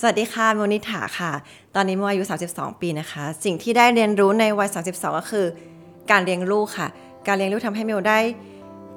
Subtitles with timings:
[0.00, 1.32] สวัสดีค่ะโมนิถาค่ะ
[1.74, 5.46] ตอนนี้โมอายุ 32 ปีนะคะ สิ่งที่ได้เรียนรู้ในวัย 32 ก็คือ
[6.10, 6.88] การเลี้ยงลูกค่ะ
[7.26, 8.18] การเลี้ยงลูกทำให้โมได้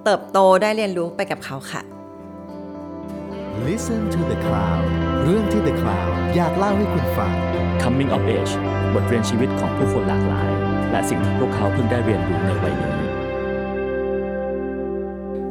[0.04, 1.82] เติบโตได้เรียนรู้ไปกับเขาค่ะ
[3.68, 4.86] Listen to the Cloud
[5.24, 7.34] เรื่องที่ The Cloud อยากเล่าให้คุณฟัง
[7.82, 8.54] Coming of Age
[8.94, 10.52] บทเรียนชีวิตของผู้คนหลากหลาย
[10.92, 12.98] และสิ่งที่พวกเขาเพิ่งได้เรียนรู้ในวัยนี้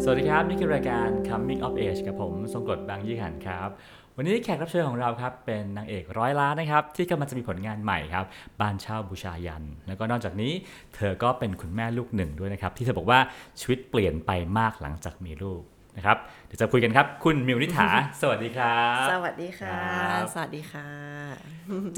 [0.02, 3.70] สวัสดีครับ นี่คือรายการ Coming of Age กับผมทรงกรดบางยี่หันครับ
[4.18, 8.24] วันนี้แขกรับเชิญของเราครับเป็นนางเอกร้อยล้านนะครับที่กำลังจะมีผลงานใหม่ครับ
[8.60, 10.52] บ้านเช่าบูชายัน แล้วก็นอกจากนี้
[10.94, 13.18] เธอก็เป็นคุณแม่ลูกหนึ่งด้วยนะครับที่เธอบอกว่า
[13.60, 15.62] ชีวิตเปลี่ยนไปมากหลังจากมีลูก
[15.96, 16.16] นะครับ
[16.46, 17.88] เดี๋ยวจะคุยกันครับ คุณมิวนิถา
[18.20, 20.88] สวัสดีครับ สวัสดีค่ะครับสวัสดีค่ะ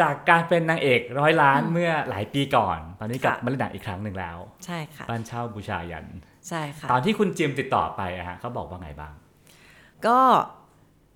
[0.01, 6.07] จากการเป็นนางเอกร้อยล้านเมื่อหลายปีก่อน ตอนนี้กลับค่ะมาเล่นหนังอีกครั้งหนึ่งแล้ว ใช่ค่ะบ้านเช่าบูชายัน
[6.49, 9.13] ใช่ค่ะ ตอนที่คุณจิมติดต่อไปอะฮะเขาบอกว่าไงบ้าง
[10.07, 10.19] ก็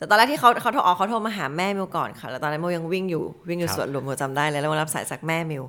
[0.03, 5.63] แต่ตอนแรกที่เขาเขาโทรออกเขาโทรมาหาแม่มิวก่อนค่ะ แล้วตอนนั้นโมยังวิ่งอยู่วิ่งอยู่ครับสวนหลวงโมจำได้เลยแล้วโมรับสายจากแม่มิว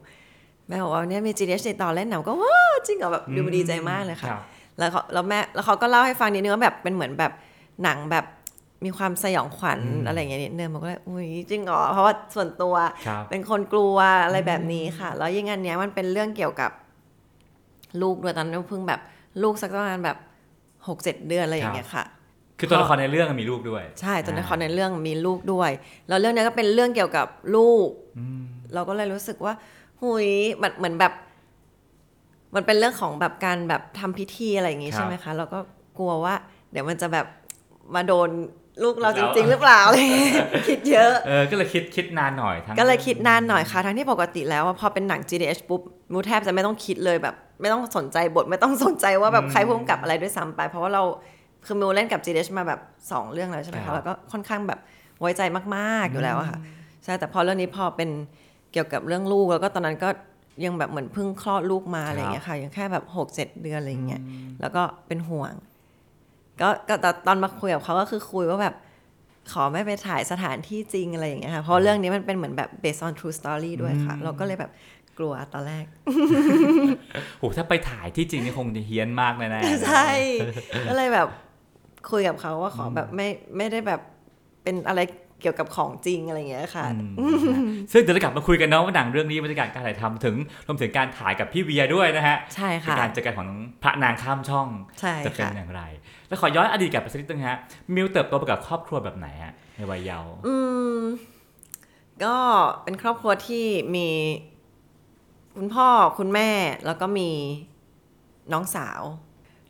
[0.67, 4.41] แม่บอกว่าเนี่ยมี GDH ติดต่อเล่นหนังก็ว้าวจริงเหรอแบบดูดีใจมากเลยค่ะรับ
[4.77, 7.31] แล้วเขาแล้วแม่แล้วเขาก็เล่าให้ฟังนิดนึงว่าแบบเป็นเหมือนแบบ
[7.83, 8.25] หนังแบบ
[8.85, 12.75] มีความสยองขวัญอืมอะไรอย่างเงี้ยนิดนึงมันก็เลยอุ้ยจริงเหรอเพราะว่าส่วนตัว
[13.07, 16.71] ครับเป็นคนกลัวอะไรแบบนี้ค่ะ แล้วยิ่งอันเนี้ยมันเป็นเรื่องเกี่ยวกับ
[18.01, 18.99] ลูกด้วยตอนนั้นเพิ่งแบบ
[19.43, 20.17] ลูกสักประมาณแบบ
[20.87, 22.03] หกเจ็ดเดือนอะไรอย่างเงี้ยค่ะ
[22.63, 25.71] คือตัวละครในเรื่องมีลูกด้วย ใช่ตัวละครในเรื่องมีลูกด้วย
[26.07, 28.41] แล้วเรื่องเนี้ยก็เป็นเรื่องเกี่ยวกับลูกอืม
[28.73, 29.53] เราก็เลยรู้สึกว่า
[30.01, 30.27] หุย
[30.61, 31.13] มันเหมือนแบบ
[32.55, 35.59] มันเป็นเรื่องของแบบการแบบทำพิธีอะไรอย่างงี้ครับใช่ไหมคะ เราก็
[35.97, 36.35] กลัวว่า
[36.71, 37.25] เดี๋ยวมันจะแบบ
[37.95, 38.29] มาโดน
[38.83, 40.33] ลูกเราจริง ๆ หรือเปล่าอะไรอย่างเงี้ย
[40.67, 51.03] คิดเยอะเออก็เลยคิดคิดนานหน่อยทั้งก็เลยคิดนานหน่อยค่ะ ทั้งที่ปกติแล้วอะพอเป็นหนัง GDH ปุ๊บมูแทบจะไม่ต้องคิดเลยแบบ ไม่ต้องสนใจบทไม่ต้องสนใจว่าแบบใครพุ่มกับอะไรด้วยซ้ำไป เพราะว่าเรา
[51.65, 52.79] คือมิวเล่นกับ GDH มาแบบ
[53.11, 54.79] สองเรื่องแล้วใช่ไหมคะแล้วก็ค่อนข้างแบบ
[55.21, 55.41] ไว้ใจ
[55.75, 56.59] มากๆอยู่แล้วอะค่ะ
[57.03, 58.09] ใช่แต่พอเรื่องนี้พอเป็น
[58.71, 60.09] เกี่ยวกับเรื่องลูกแล้วก็ตอนนั้นก็
[60.65, 64.21] ยังแบบเหมือนเพิ่งคลอดลูกมาอะไรอย่างเงี้ยค่ะยังแค่แบบหกเจ็ดเดือนอะไรอย่างเงี้ย
[64.61, 65.53] แล้วก็เป็นห่วง
[66.61, 68.75] ก็ก็แต่ตอนมาคุยกับเขาก็คือคุยว่าแบบ
[69.51, 74.71] ขอไม่ไปถ่ายสถานที่จริงอะไรอย่างเงี้ยค่ะเพราะเรื่องนี้มันเป็นเหมือนแบบ based on true story ด้วยค่ะ เราก็เลยแบบ
[75.17, 75.85] กลัวตอนแรก
[77.39, 80.07] โหถ้าไปถ่ายที่จริงนี่คงจะเฮี้ยนมากแน่ๆใช่
[80.87, 81.27] ก็เลยแบบ
[82.11, 83.27] คุยกับเขาว่าขอแบบไม่
[83.57, 84.01] ไม่ได้แบบ
[84.63, 85.01] เป็นอะไร
[85.41, 86.85] เกี่ยวกับของจริงอะไรอย่างเงี้ยค่ะ
[87.19, 90.35] อืมนะฮะซึ่งเดี๋ยวจะกลับมาคุยกันเนาะว่าหนังเรื่องนี้บรรยากาศการถ่ายทำถึง
[90.67, 93.49] รวมถึงการถ่ายกับพี่เวียด้วยนะฮะใช่เป็นค่ะการเจอกันของ
[93.83, 94.67] พระนางข้ามช่อง
[94.99, 95.81] ใช่จะเป็นค่ะอย่างไร
[96.27, 97.57] แล้วขอย้อนอดีตกลับไปสักนิดนึงฮะ
[97.95, 100.55] มิวเติบโตไปกับครอบครัวแบบไหนฮะในวัยเยาว์อื
[100.97, 100.99] ม
[102.23, 102.35] ก็
[102.83, 103.65] เป็นครอบครัวที่
[103.95, 104.07] มี
[105.57, 105.87] คุณพ่อ
[106.17, 106.49] คุณแม่
[106.85, 107.29] แล้วก็มี
[108.53, 109.01] น้องสาว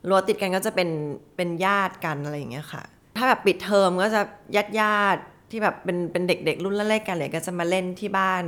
[0.08, 0.88] รั้วติดกันก็จะเป็น
[1.36, 2.82] เป็นญาติกันอะไรอย่างเงี้ยค่ะ
[3.16, 4.20] ถ้าแบบปิดเทอมก็จะ
[4.56, 8.44] ญาติญาติๆที่แบบเป็นเป็นเด็ก ๆ รุ่นเล็กๆกันเลยก็จะมาเล่นที่บ้าน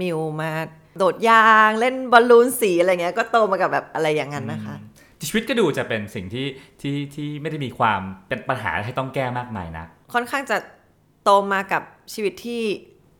[0.00, 0.50] มิวมา
[0.98, 4.76] โดดยางเล่นบอลลูนสีอะไรเงี้ยก็โตมากับแบบอะไรอย่างนั้นนะคะ
[5.28, 6.46] ชีวิตก็ดูจะเป็นสิ่งที่
[6.80, 10.56] ที่ที่ไม่ได้มีความเป็นปัญหาให้ต้องแก้มากมายนะค่อนข้างจะ
[11.24, 11.82] โตมากับ
[12.14, 12.62] ชีวิตที่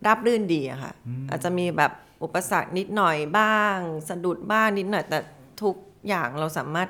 [0.07, 0.93] ราบรื่นดีอะค่ะ
[1.31, 3.77] อาจจะมีแบบอุปสรรคนิดหน่อยบ้าง
[4.09, 5.19] สะดุดบ้างนิดหน่อยแต่
[5.63, 5.75] ทุก
[6.09, 6.89] อย่างเราสามารถ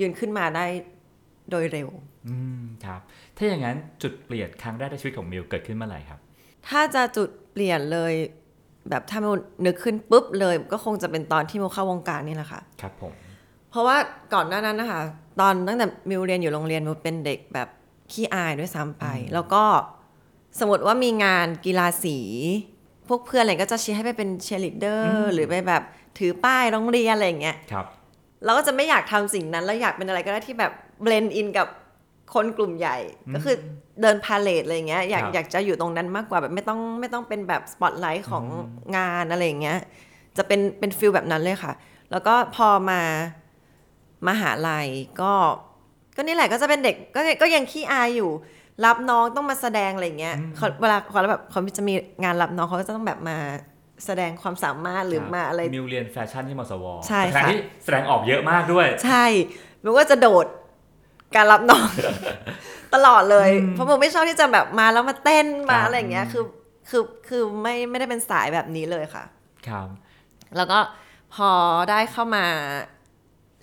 [0.00, 0.66] ยืนขึ้นมาได้
[1.50, 1.88] โดยเร็ว
[2.28, 3.00] อืมครับ
[3.36, 6.18] ถ้าอย่างนั้นจุดเปลี่ยนครั้งแรกในชีวิตของมิวเกิดขึ้นเมื่อไหร่ครับ
[6.68, 8.12] ถ้าจะจุดเปลี่ยนเลย
[8.90, 9.34] แบบถ้ามิว
[9.66, 13.12] นึกขึ้นปุ๊บเลย ก็คงจะเป็นตอนที่มิวเข้าวงการนี่แหละค่ะ ครับผม
[13.70, 13.96] เพราะว่า
[14.34, 15.02] ก่อนหน้านั้นนะคะ
[15.40, 17.68] ตอนตั้งแต่มิวเรียนอยู่โรงเรียนมิวเป็นเด็กแบบ
[18.12, 19.04] ขี้อายด้วยซ้ำไป
[19.34, 19.64] แล้วก็
[20.58, 22.18] สมมติว่ามีงานกีฬาสี
[23.08, 25.82] พวกเพื่อนอะไรก็จะเชียร์ให้ไปเป็นเชียร์ลีดเดอร์หรือไปแบบ
[26.18, 27.86] ถือป้ายโรงเรียนอะไรอย่างเงี้ยครับ
[28.44, 31.68] เราก็จะไม่อยากทำสิ่งนั้น แล้วอยากเป็นอะไรก็ได้ที่แบบ blend in กับ
[32.34, 32.96] คนกลุ่มใหญ่
[33.34, 33.56] ก็คือ
[34.02, 38.44] เดินพาเหรดอะไรอย่างเงี้ยอยากครับอยากจะอยู่ตรงนั้นมากกว่าแบบไม่ต้องไม่ต้องเป็นแบบสปอตไลท์ของ
[38.96, 39.78] งานอะไรอย่างเงี้ย
[40.36, 41.72] จะเป็นเป็น feel แบบนั้นเลยค่ะ
[42.10, 43.00] แล้วก็พอมา
[44.28, 44.88] มหาลัย
[45.20, 45.32] ก็
[46.16, 48.30] ก็นี่แหละก็จะเป็นเด็กก็ก็ยังขี้อายอยู่
[48.84, 53.36] รับน้องต้องมาแสดงอะไรอย่างเงี้ยเขาเวลาเขาแบบเขาจะมีงานรับน้องเขาก็จะต้องแบบมา
[54.04, 59.24] แสดงความสามารถหรือมาอะไรมิวเรียนแฟชั่นที่มศวใช่ค่ะค่ะที่แสดงออกเยอะมากด้วย ใช่
[59.84, 60.46] มันก็จะโดด
[61.36, 61.88] การรับน้อง
[62.94, 66.44] ตลอดเลย เพราะผมไม่ชอบที่จะแบบมาแล้วมาเต้นมาครับอะไรอย่างเงี้ยคือ
[66.90, 69.24] คือคือไม่ไม่ได้เป็นสายแบบนี้เลยค่ะ
[69.68, 69.88] ครับ
[70.56, 70.78] แล้วก็
[71.34, 71.50] พอ
[71.90, 72.44] ได้เข้ามา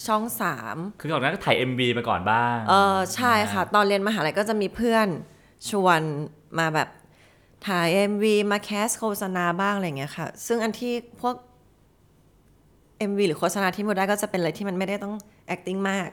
[0.08, 5.08] ช่องสามคือก่อนหน้านั้นก็ถ่าย MV มาก่อนบ้าง เออใช่ค่ะ ตอนเรียนมหาลัยก็จะมีเพื่อน
[5.70, 6.00] ชวน
[6.60, 6.90] มาแบบ
[7.68, 11.36] ถ่าย MV มาแคสโฆษณาบ้างอะไรอย่างเงี้ยค่ะ ซึ่งอันที่พวก
[13.10, 15.16] MV หรือโฆษณาที่โมได้ก็จะเป็นอะไรที่มันไม่ได้ต้อง
[15.54, 16.10] acting มาก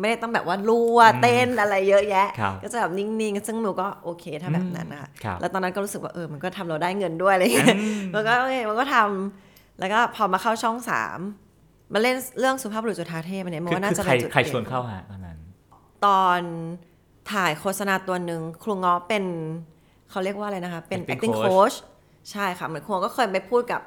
[0.00, 7.76] ไม่ได้ต้องแบบว่ารั่วเต้นอะไรเยอะแยะ ครับก็จะแบบนิ่งๆ ซึ่งมิวก็โอเคถ้าแบบนั้นนะคะครับ แล้วตอนนั้นก็รู้สึกว่าเออมันก็ทำเราได้เงินด้วยอะไรอย่างเงี้ย
[8.14, 11.18] มันก็โอเคมันก็ทำแล้วก็พอมาเข้าช่องสาม
[11.92, 15.38] มาเล่นเรื่องสุภาพบุรุษจุฑาเทพอันเนี้ยมันคือว่าน่าคือจะใครเป็นจุดใครปลี่ชยวนเข้าฮะตอนนั้น
[16.06, 16.40] ตอน
[17.32, 19.24] ถ่ายโฆษณาตัวหนึ่งครูง้อเป็น
[20.10, 21.76] เขาเรียกว่าอะไรนะคะ เป็น Acting acting coach coach
[22.30, 23.80] ใช่ค่ะ เหมือนครูง้อก็เคยไปพูดกับ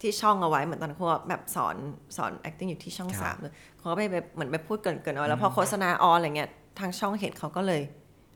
[0.00, 1.76] ที่ช่องเอาไว้เหมือนตอนครูง้อแบบสอน
[2.16, 7.82] สอน acting อยู่ที่ช่องครับสามเลยครูง้อไปไปเหมือนไปพูดเกรินๆเอาไว้แล้วพอโฆษณาออนอะไรเงี้ยทางช่องเห็นเขาก็เลย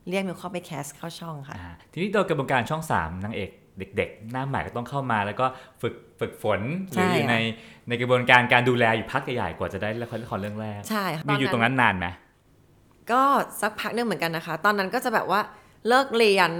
[0.08, 3.50] เรียกมิวเข้าไปแคสเข้าช่องค่ะอ่าทีนี้โดยกระบวนการช่องสามนางเอก
[3.96, 5.46] เด็ก ๆ หน้าใหม่ก็ต้องเข้ามาแล้วก็
[5.82, 6.60] ฝึกฝึกฝน
[6.90, 7.34] หรืออยู่ใช่ค่ะใน
[7.88, 12.06] ในกระบวนการการดูแลอยู่พักใหญ่ๆกว่าจะได้ละครละครเรื่องแรกใช่ค่ะมีอยู่ตรงนั้นนานไหม
[13.12, 13.22] ก็
[13.60, 15.40] สักพักหนึงเหมือนกันนะคะ ตอนนั้นก็จะแบบว่า
[15.88, 16.50] เลิกเรียน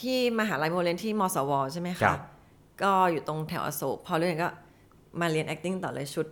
[0.00, 2.20] ที่มหาลัยโมเรียนที่มสว ใช่ไหมครัคะบ
[2.82, 4.48] ก็อยู่ตรงแถวอโศกพอเรียนก็
[5.20, 6.26] มาเรียน acting ต่อเลยชุด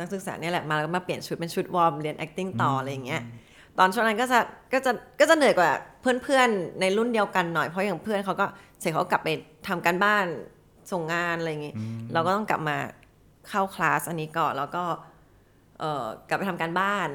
[0.00, 3.22] นักศึกษาเนี่ยแหละมาแล้วก็มาเปลี่ยนชุดเป็นชุดวอร์มเรียน acting ต่ออะไรอย่างเงี้ย
[3.78, 4.38] ตอนช่วงนั้นก็จะ
[4.72, 5.70] ก็จะก็จะเหนื่อยกว่า
[6.00, 8.46] เพื่อนๆในรุ่นเดียวกันหน่อยเพราะอย่างเพื่อนเขาก็
[8.80, 9.28] เสร็จเขาก็กลับไป
[9.68, 10.26] ทำการบ้าน
[10.92, 11.74] ส่งงานอะไรอย่างงี้
[12.12, 12.76] เราก็ต้องกลับมา
[13.48, 14.84] เข้าคลาสอันนี้ก่อนแล้วก็
[15.78, 17.08] เอ่อกลับไปทำการบ้าน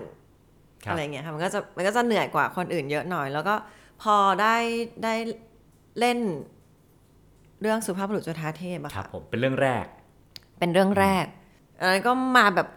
[0.83, 3.55] ครับ อะไรเงี้ยค่ะมันก็จะมันก็จะเหนื่อยกว่าคนอื่นเยอะหน่อย แล้วก็
[4.01, 4.55] พอได้
[5.03, 5.13] ได้
[5.99, 6.19] เล่น
[7.61, 9.85] เรื่องสุภาพบุรุษจุฑาเทพอะครับค่ะผมเป็นเรื่องแรก
[10.59, 11.25] เป็นเรื่องแรก
[11.79, 12.67] อันนั้นก็มาแบบ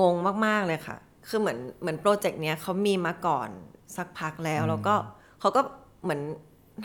[0.00, 0.96] งงๆมาก ๆเลยค่ะ
[1.28, 3.48] คือเหมือนเหมือนโปรเจกต์เนี้ยเขามีมาก่อน
[3.96, 4.94] สักพักแล้วแล้วก็
[5.40, 5.60] เขาก็
[6.02, 6.20] เหมือน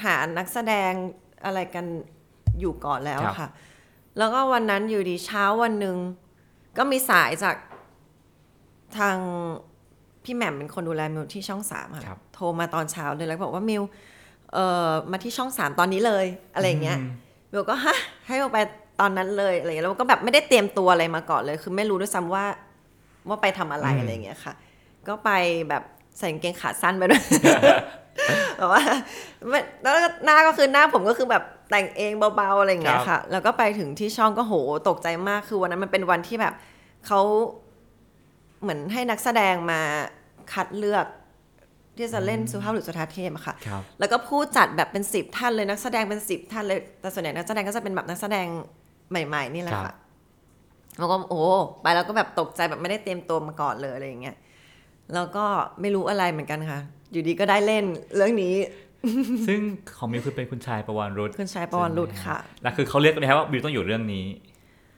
[0.04, 0.92] หานักแสดง
[1.46, 1.86] อะไรกัน
[2.60, 3.50] อยู่ก่อนแล้วครับค่ะ
[4.18, 5.98] แล้วก็วันนั้นอยู่ดีเช้าวันหนึ่ง
[6.78, 7.56] ก็มีสายจาก
[8.98, 9.18] ทาง
[10.24, 13.84] พี่แหม่มเป็นคนดูแลมิวที่ช่องสามครัค่ะบโทรมาตอนเช้าเลยแล้วบอกว่ามิว
[14.54, 16.98] เอ่อมาที่ช่องสามตอนนี้เลยอะไรอย่างเงี้ย
[17.52, 17.98] มิวก็ฮะ
[18.28, 18.60] ให้มิวไป
[19.00, 22.46] ตอนนั้นเลยอะไรอย่างเงี้ยแล้วก็แบบไม่ได้เตรียมตัวอะไรมาก่อนเลย คือไม่รู้ด้วยซ้ำว่า
[23.28, 24.54] ว่าไปทำอะไรอืมอะไรอย่างเงี้ยค่ะ
[25.08, 25.32] ก็ไป
[25.70, 25.84] แบบ
[26.18, 27.24] ใส่กางเกงขาสั้นไปด้วย
[28.58, 28.84] แบบว่า
[29.50, 34.54] ไม่แล้วก็หน้าก็คือหน้าผมก็คือแบบแต่งเองเบาๆอะไรอย่างเงี้ยค่ะ แล้วก็ไปถึงที่ช่องก็โห
[34.90, 36.54] ตกใจมากคือวันนั้นมันเป็นวันที่แบบ
[37.08, 37.20] เขา
[38.62, 39.80] เหมือนให้นักแสดงมา
[40.54, 41.06] คัดเลือก
[41.98, 48.48] ที่จะเล่นสุภาพบุรุษจุฑาเทพอะค่ะครับแล้วก็ผู้จัดแบบเป็นสิบท่านเลยนักแสดงเป็นสิบท่านเลย แต่ส่วนใหญ่นักแสดงก็จะเป็นแบบนักแสดง
[49.10, 49.96] ใหม่ ๆ นี่แหละครับค่ะ
[51.00, 51.42] แล้วก็โอ้
[51.82, 54.36] ไปแล้วก็แบบตกใจแบบไม่ได้เตรียมตัวมาก่อนเลยอะไรอย่างเงี้ย
[55.14, 55.46] แล้วก็
[55.82, 56.80] ไม่รู้อะไรเหมือนกันค่ะ
[57.12, 57.86] อยู่ดีก็ได้เล่น
[58.16, 58.56] เรื่องนี้
[59.48, 59.60] ซึ่ง
[59.98, 64.26] ของมิวคือเป็นคุณชายประวันรุษคุณชายประวันรุษค่ะ แล้วคือเขาเรียกไหมครับว่ามิวต้องอยู่เรื่องนี้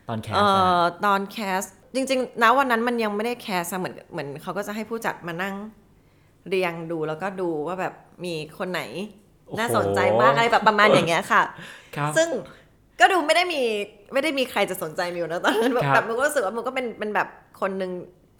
[0.07, 1.61] ตอน cast เอ่ออ๋อตอน cast
[1.95, 5.55] จริงๆนะวันนั้นมันยังไม่ได้ cast อะเหมือนเหมือนเขาก็จะให้ผู้จัดมานั่ง
[6.47, 7.93] เรียงดูแล้วก็ดูว่าแบบ
[8.25, 8.81] มีคนไหน
[9.59, 11.43] น่าสนใจมากอะไรแบบประมาณอย่างเงี้ยค่ะ
[11.95, 12.29] ครับซึ่ง
[12.99, 13.61] ก็ดูไม่ได้มี
[14.13, 17.27] ไม่ได้มีใครจะสนใจมิวนะตอนนั้นแบบครับแบบมันก็รู้สึกว่ามันก็เป็นเป็นแบบ
[17.61, 17.91] คนหนึ่ง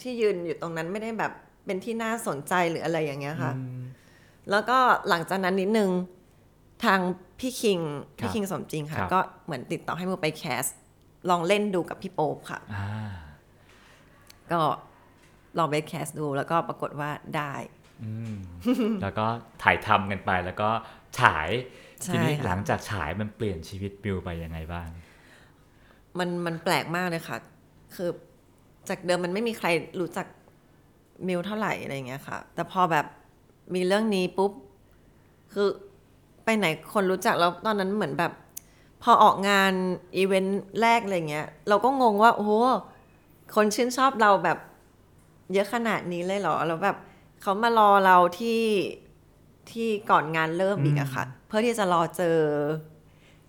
[0.02, 1.32] ที่ยืนอยู่ตรงนั้นไม่ได้แบบ
[1.66, 3.52] เป็นที่น่าสนใจหรืออะไรอย่างเงี้ยค่ะ
[4.52, 4.78] แล้วก็
[5.10, 5.90] หลังจากนั้นนิดนึง
[6.86, 7.00] ทาง
[7.40, 7.80] พี่คิง
[8.20, 10.66] ครับพี่คิงสมจริงค่ะครับก็เหมือนติดต่อให้มิวไปแคส
[11.30, 12.88] ลองเล่นดูกับพี่โป๊ปค่ะอ่า
[14.52, 14.62] ก็
[15.58, 17.54] ลองไปแคสดูแล้วก็ปรากฏว่าได้
[19.02, 19.26] แล้วก็
[19.64, 20.70] ถ่ายทำกันไปแล้วก็
[21.20, 21.50] ฉาย
[22.04, 24.88] ใช่ทีนี้ค่ะหลังจากฉายมันเปลี่ยนชีวิตบิวไปยังไงบ้าง
[26.20, 27.38] มันมันแปลกมากเลยค่ะ
[27.96, 28.10] คือ
[28.90, 29.68] จากเดิมมันไม่มีใคร
[30.00, 30.28] รู้จัก
[31.28, 33.06] มิวเท่าไหร่อะไรอย่างเงี้ยค่ะ แต่พอแบบ
[33.74, 34.52] มีเรื่องนี้ปุ๊บ
[35.54, 35.68] คือ
[36.44, 38.32] ไปไหนคนรู้จักแล้วตอนนั้นเหมือนแบบ
[39.04, 39.74] พอออกงาน
[40.18, 42.52] อีเวนต์แรกอะไรเงี้ย เราก็งงว่า โอ้โห
[43.56, 44.58] คนชื่นชอบเราแบบ
[45.54, 46.98] เยอะขนาดนี้เลยเหรอ แล้วแบบ
[47.46, 48.64] เขามารอเราที่
[49.72, 52.40] ที่ก่อนงานเริ่มอีกอะค่ะ เพื่อที่จะรอเจอ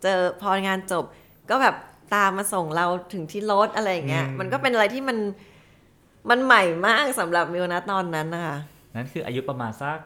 [0.02, 1.04] เจอพองานจบ
[1.50, 1.74] ก็แบบ
[2.14, 5.18] ตามมาส่งเราถึงที่รถอะไรอย่างเงี้ยอืมมันก็เป็นอะไรที่มัน
[6.30, 8.58] มันใหม่มากสำหรับมิวนะตอนนั้นนะคะ
[8.94, 9.98] นั่นคืออายุประมาณสัก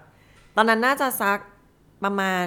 [0.57, 1.39] ตอนนั้นน่าจะสัก
[2.05, 2.47] ประมาณ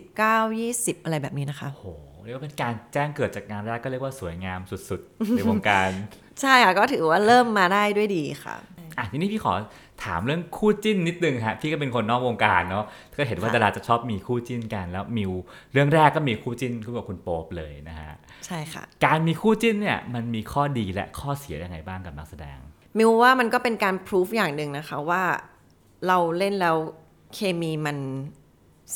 [0.00, 1.86] 19 20 อะไรแบบนี้นะคะโอ้โห
[2.24, 5.90] เรียกว่าเป็นการแจ้งเกิดจากงานแรกก็เรียกว่าสวยงามสุดๆ ในวงการ
[6.40, 8.56] ใช่ค่ะ ก็ถือว่าเริ่มมาได้ด้วยดีค่ะ
[8.98, 9.52] อะทีนี้พี่ขอ
[10.04, 12.84] ถามเรื่องคู่จิ้นนิดนึงฮะพี่ก็เป็นคนนอกวงการเนาะ
[13.18, 15.32] ก็เห็นว่าค่ะดาราจะชอบมีคู่จิ้นกันแล้วมิว
[15.72, 18.12] เรื่องแรกก็มีคู่จิ้นคู่กับคุณโป๊ปเลยนะฮะ
[18.46, 22.58] ใช่ค่ะ การมีคู่จิ้นเนี่ยมันมีข้อดีและข้อเสียยังไงบ้างกับนักแสดง
[22.98, 25.22] มิวว่ามันก็เป็นการพิสูจอย่างหนึ่งนะคะว่า
[26.06, 26.76] เราเล่นแล้ว
[27.34, 27.98] เคมีมัน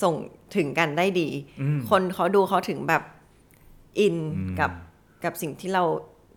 [0.02, 0.14] ส่ง
[0.56, 1.28] ถึงกันได้ดี
[1.62, 3.02] อืมคนเขาดูเขาถึงแบบ
[4.00, 4.70] อินอืมกับ
[5.24, 5.84] กับสิ่งที่เรา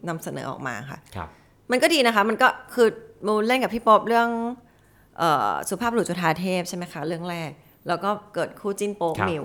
[0.07, 1.29] นำเสนอออกมาค่ะครับ
[1.71, 2.87] มันก็ดีนะคะ มันก็คือ
[3.25, 4.29] มูเล่นกับพี่โป๊ปเรื่อง
[5.17, 7.51] เออสุภาพบุรุษจุฑาเทพใช่ไหมคะ เรื่องแรก
[7.87, 9.43] แล้วก็เกิดคู่จิ้นโป๊ปกับมิว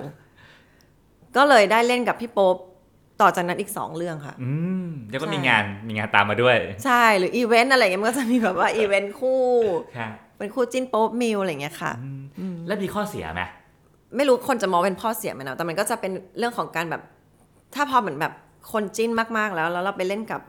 [1.36, 2.56] ก็เลยได้เล่นกับพี่โป๊ป
[3.20, 4.52] ต่อจากนั้นอีกสองเรื่องค่ะ อื
[4.86, 9.42] มแล้วก็ใช่มีงานมีงานตามมาด้วย ใช่หรืออีเวนต์อะไรอย่างเงี้ยมันก็จะมีแบบว่าอีเวนต์คู่
[9.96, 11.92] ครับเป็นคู่จิ้นโป๊ปมิวอะไรอย่างเงี้ยค่ะ
[12.66, 13.42] แล้วมีข้อเสียไหม
[14.16, 17.02] ไม่รู้คนจะมองเป็นข้อเสียไหมนะแต่มันก็จะเป็นเรื่องของการแบบ
[17.74, 18.32] ถ้าพอเหมือนแบบ
[18.72, 20.40] คนจิ้นมากๆแล้ว แล้วเราไปเล่นกับ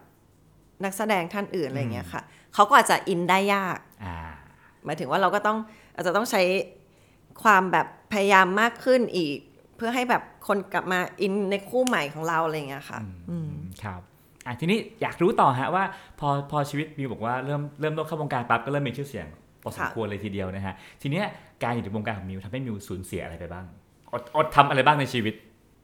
[0.84, 2.22] นักแสดงท่านอื่นอะไรอย่างเงี้ยค่ะ
[2.53, 4.17] เขาก็อาจจะอินได้ยากอ่า
[4.86, 5.57] หมายถึงว่าเราก็ต้อง
[5.96, 6.41] อาจจะต้องใช้
[7.43, 9.38] ความแบบพยายามมากขึ้นอีก
[9.75, 13.51] เพื่อให้แบบคนกลับมาอินในคู่ใหม่ของเราอะไรอย่างเงี้ยค่ะอืม
[13.84, 14.01] ครับ
[14.46, 15.84] อะทีนี้อยากรู้ต่อฮะว่า
[16.19, 19.27] พอพอชีวิตมิวบอกว่าเริ่มเริ่มต้นเข้าวงการปั๊บก็เริ่มมีชื่อเสียง
[19.63, 21.25] พอสมค่ะควรเลยทีเดียวนะฮะทีเนี้ย
[21.63, 23.65] การอยู่ในวงการของมิวทำให้มิวสูญเสียอะไรไปบ้าง
[24.13, 25.34] อดอดทำอะไรบ้างในชีวิต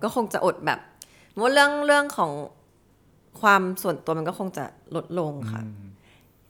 [0.03, 0.79] ก็คงจะอดแบบ
[1.39, 2.31] ว่าเรื่องเรื่องของ
[3.41, 5.61] ความส่วนตัวมันก็คงจะลดลงค่ะ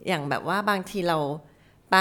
[0.07, 1.17] อย่างแบบว่าบางทีเรา
[1.91, 1.97] ไป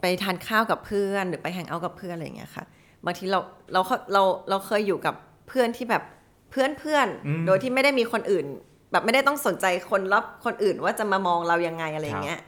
[0.00, 2.64] ไปทานข้าวกับเพื่อน หรือไปแฮงเอาท์กับเพื่อนอะไรอย่างเงี้ยค่ะ
[3.04, 3.40] บางทีเรา
[3.72, 3.80] เรา
[4.12, 5.14] เราเราเคยอยู่กับ
[5.48, 6.02] เพื่อนที่แบบ
[6.50, 8.46] เพื่อนเพื่อนอืมโดยที่ไม่ได้มีคนอื่น
[8.92, 12.40] แบบไม่ได้ต้องสนใจคนรอบคนอื่นว่าจะมามองเรายังไงอะไรอย่างเงี้ย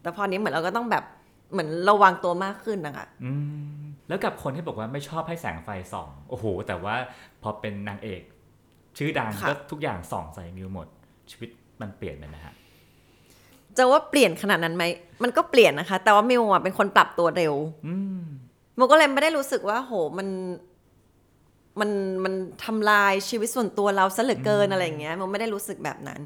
[0.00, 1.04] แต่พอนี้เหมือนเราก็ต้องแบบ
[1.52, 3.32] เหมือนระวังตัวมากขึ้นนะคะอื
[3.74, 6.94] มแล้วกับคนที่บอกว่าไม่ชอบให้แสงไฟส่อง โอ้โห แต่ว่า
[7.42, 8.22] พอเป็นนางเอก
[8.98, 10.86] ชื่อดังค่ะก็ทุกอย่างส่องใส่มิวหมด
[11.30, 12.54] ชีวิตมันเปลี่ยนไปนะฮะ
[13.76, 14.84] จะว่าเปลี่ยนขนาดนั้นไหม
[15.22, 17.54] มันก็เปลี่ยนนะคะ แต่ว่ามิวอะเป็นคนปรับตัวเร็ว
[17.86, 18.22] อืม
[18.78, 20.28] มิวก็เลยไม่ได้รู้สึกว่า โหมัน
[21.80, 21.90] มัน
[22.24, 22.34] มัน
[22.64, 26.20] ทำลายชีวิตส่วนตัวเราซะเหลือเกินอะไรอย่างเงี้ยมิวไม่ได้รู้สึกแบบนั้น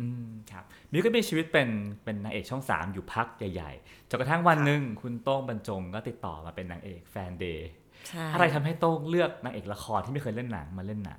[0.00, 1.68] อืมครับมิวก็มีชีวิตเป็น
[2.04, 7.85] เป็นนางเอกช่องสามอยู่พักใหญ่ๆจนกระทั่งวันหนึ่งคุณโต้งบรรจงก็ติดต่อมาเป็นนางเอกแฟนเดย์ใช่
[8.34, 11.18] อะไรทำให้โต้งเลือกนางเอกละครที่ไม่เคยเล่นหนังมาเล่นหนัง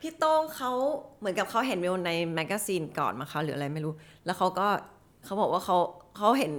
[0.00, 0.72] พี่โต้งเขา
[1.18, 3.92] เหมือนกับเขาเห็นมิวใน magazine ก่อนมาเขาหรืออะไรไม่รู้
[4.24, 4.66] แล้วเขาก็
[5.24, 5.76] เขาบอกว่าเขา
[6.16, 6.52] เขาเห็น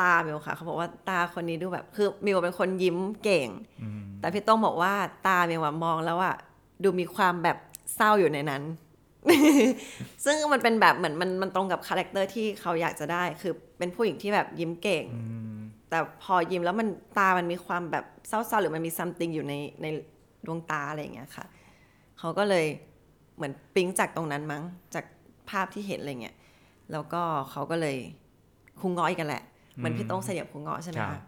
[0.00, 3.48] ตามิวค่ะเขาบอกว่าตาคนนี้ดูแบบ คือมิวเป็นคนยิ้มเก่ง
[4.20, 4.92] แต่พี่โต้งบอกว่า
[5.26, 6.34] ตามิวอะมองแล้วอะ
[6.82, 7.56] ดูมีความแบบ
[7.96, 8.62] เศร้าอยู่ในนั้น
[10.24, 15.04] ซึ่งมันเป็นแบบเหมือนมันมันตรงกับ character ที่เขาอยากจะได้ คือเป็นผู้หญิงที่แบบยิ้มเก่ง
[15.90, 19.86] แต่พอยิ้มแล้วมันตามันมีความแบบเศร้าๆหรือมันมี something อยู่ในใน
[20.46, 21.46] ดวงตาอะไรอย่างเงี้ยค่ะ
[22.18, 22.66] เขาก็เลย
[23.36, 24.62] เหมือนปิ๊งจากตรงนั้นมั้ง
[24.94, 25.04] จาก
[25.50, 26.36] ภาพที่เห็นอะไรเงี้ย
[26.92, 27.96] แล้วก็เขาก็เลย
[28.80, 29.42] คุงง้อยกันแหละ
[29.76, 31.22] เหมือนพี่โต้งสยบคุงง้อใช่ไหมครัคะบ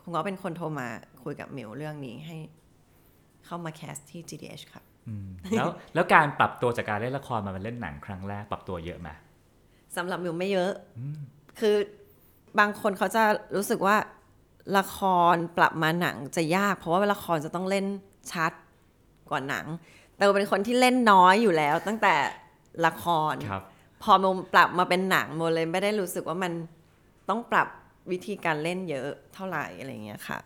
[0.00, 0.88] คุงง้อเป็นคนโทรมา
[1.22, 2.36] คุยกับหมิวเรื่องนี้ให้
[3.46, 9.08] เข้ามาแคสที่ GDH ค่ะอืมแล้วแล้วการปรับตัวจากการเล่นละครมาเป็นเล่นหนังครั้งแรกปรับตัวเยอะไหม
[9.96, 10.70] สำหรับมิวไม่เยอะ
[11.60, 11.76] คือ
[12.58, 13.22] บางคนเขาจะ
[13.56, 13.96] รู้สึกว่า
[14.78, 14.98] ละค
[15.34, 17.86] รปรับมาหนังจะยาก เพราะว่าละครจะต้องเล่น
[18.32, 18.52] ชัด
[19.30, 19.66] กว่าหนัง
[20.14, 22.16] แต่เราเป็นคนที่เล่นน้อยอยู่แล้ว ตั้งแต่
[22.86, 23.62] ละครครับ
[24.02, 26.52] พอโมปรับมาเป็นหนังโมเลยไม่ได้รู้สึกว่ามัน
[27.28, 27.68] ต้องปรับ
[28.10, 30.38] วิธีการเล่นเยอะเท่าไหร่อะไรเงี้ยค่ะ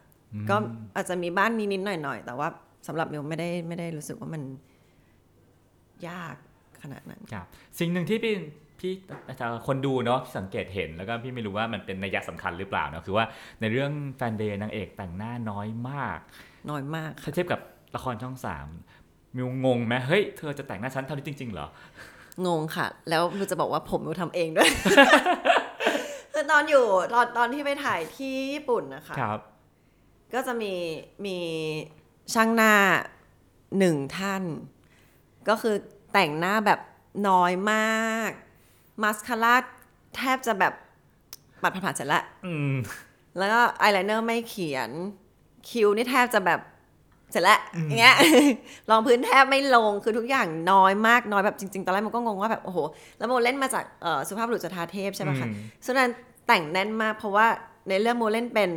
[0.50, 0.56] ก็
[0.94, 2.48] อาจจะมีบ้านนิดๆหน่อยๆแต่ว่า
[2.86, 4.42] สำหรับมิวไม่ได้ไม่ได้รู้สึกว่ามัน
[6.08, 6.36] ยาก
[6.82, 7.46] ขนาดนั้นครับ
[7.78, 8.34] สิ่งหนึ่งที่พี่
[8.84, 8.94] พี่
[9.38, 13.24] แต่คนดูเนาะที่สังเกตเห็นแล้วก็พี่ไม่รู้ว่ามันเป็นนัยสำคัญหรือเปล่าเนาะคือว่า
[13.60, 16.18] ในเรื่องแฟนเดย์นางเอกแต่งหน้าน้อยมาก
[16.70, 17.60] น้อยมากถ้าเทียบกับ
[17.96, 18.66] ละครช่องสาม
[19.36, 21.66] มิวงงไหมเฮ้ยเธอจะแต่งหน้าฉันเท่านี้จริงๆเหรอ
[22.46, 24.70] งงค่ะ แล้วมิวจะบอกว่าผมมิวทำเองด้วย
[26.32, 29.38] คือตอนอยู่ตอนตอนที่ไปถ่ายที่ญี่ปุ่นนะคะครับ
[30.34, 30.74] ก็จะมี
[31.26, 31.38] มี
[32.34, 32.74] ช่างหน้า
[33.78, 34.42] หนึ่งท่าน
[35.48, 35.74] ก็คือ
[36.12, 36.80] แต่งหน้าแบบ
[37.28, 38.30] น้อยมาก
[39.02, 39.54] มาสคาร่า
[40.16, 40.72] แทบจะแบบ
[41.62, 42.74] ปัดผ่านๆเสร็จละอืม
[43.38, 44.90] แล้วก็อายไลเนอร์ไม่เขียน
[45.68, 46.60] คิ้วนี่แทบจะแบบ
[47.30, 48.16] เสร็จแล้วอย่างเงี้ย
[48.90, 52.78] รองพื้นแทบไม่ลงคือทุกอย่างน้อยมากน้อยแบบจริงๆ ตอนแรกมันก็งงว่าแบบโอ้โห
[53.18, 56.08] แล้วโมเล่นมาจากเอ่อสุภาพบุรุษจุฑาเทพใช่ไหมคะอืมฉะนั้น
[56.46, 57.46] แต่งแน่นมากเพราะว่า
[57.88, 58.70] ในเรื่องโมเล่นเป็น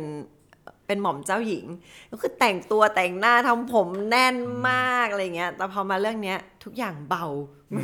[0.88, 1.66] เป็นหม่อมเจ้าหญิง
[2.10, 4.36] ก็คือแต่งตัวแต่งหน้าทำผมแน่น
[4.68, 7.26] มากอะไรเงี้ย แต่พอมาเรื่องเนี้ยทุกอย่างเบา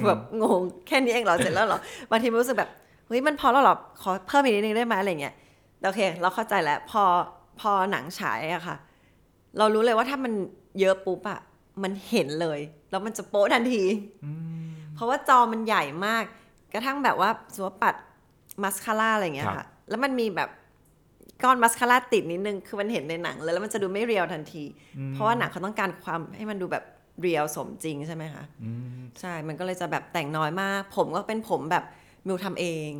[0.08, 1.80] แบบงงแค่นี้เองเหรอเสร็จแล้วเหรอ
[2.10, 2.70] บางทีมันรู้สึกแบบ
[3.06, 5.34] เฮ้ยมันพอแล้วเหรอขอเพิ่มอีกนิดนึงได้ไหมอะไรเงี้ย
[5.78, 7.02] แต่โอเค เราเข้าใจแล้วพอ
[7.60, 8.76] พอหนังฉายอะค่ะ
[9.58, 10.32] เรารู้เลยว่าถ้ามัน
[10.80, 11.40] เยอะปุ๊บอะ
[11.82, 13.84] มันเห็นเลย แล้วมันจะโป๊ะทันที
[14.94, 16.24] เพราะว่าจอมันใหญ่มาก
[16.72, 17.94] กระทั่งแบบว่าสมมติว่าปัด
[18.62, 20.50] มัสคาร่าอะไรอย่างเงี้ยครัค่ะบแล้วมันมีแบบ
[21.42, 24.64] ก้อนมัสคาร่าติดนิดนึง คือมันเห็นในหนังเลยแล้วมันจะดูไม่เรียลทันที
[25.10, 26.84] เพราะว่าหนังเขาต้องการความให้มันดูแบบ
[27.20, 28.44] เรียลสมจริงใช่ไหมคะ
[29.20, 31.84] ใช่ มันก็เลยจะแบบแต่งน้อยมาก ผมก็เป็นผมแบบ
[32.26, 32.92] มิวทำเอง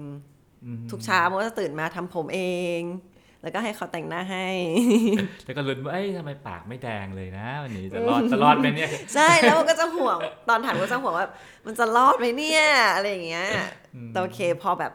[0.90, 2.40] ทุกเช้ามันก็จะตื่นมาทำผมเอ
[2.78, 2.80] ง
[3.42, 4.46] แล้วก็ให้เขาแต่งหน้าให้
[5.44, 11.28] แล้วก็ลุ้นว่าเอ้ยทำไมปากไม่แดงเลยนะวันนี้จะรอดจะรอดไหมเนี่ย ใช่แล้วมันก็จะห่วงตอนถ่ายก็จะห่วงว่า
[11.66, 12.64] มันจะรอดไหมเนี่ย
[12.94, 13.48] อะไรอย่างเงี้ย
[14.08, 14.92] แต่โอเคพอแบบ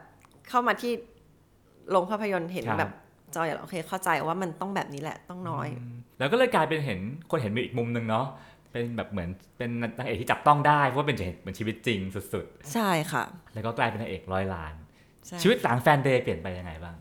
[0.49, 0.93] เข้ามาที่
[1.91, 2.91] โรงภาพยนตร์เห็นครับแบบ
[3.35, 5.67] จอยโอเคเข้าใจว่ามันต้องแบบนี้แหละต้องน้อย
[6.19, 6.99] แล้วก็เลยกลายเป็นเห็น
[7.31, 8.25] คนเห็นมีอีกมุมหนึ่งเนาะ
[8.71, 11.99] เป็นแบบเหมือนเป็นนางเอกที่จับต้องได้เพราะว่าเป็นเหมือนชีวิตจริง
[12.33, 14.73] สุดใช่ค่ะๆแล้วก็กลายเป็นนางเอกร้อยล้าน
[15.27, 16.95] ใช่ชีวิตหลังแฟนเดย์เปลี่ยนไปยังไงบ้าง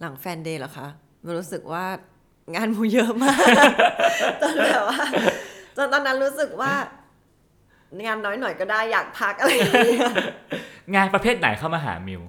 [0.00, 0.88] หลังแฟนเดย์เหรอคะ
[1.24, 1.84] มันรู้สึกว่า
[2.54, 3.46] งานมูเยอะมาก
[4.40, 5.02] จนแบบว่า
[5.76, 6.72] จนตอนนั้นรู้สึกว่า
[8.06, 10.10] งานน้อยหน่อยก็ได้อยากพักอะไรอย่างเงี้ย
[10.94, 12.22] งานประเภทไหนเข้ามาหามิว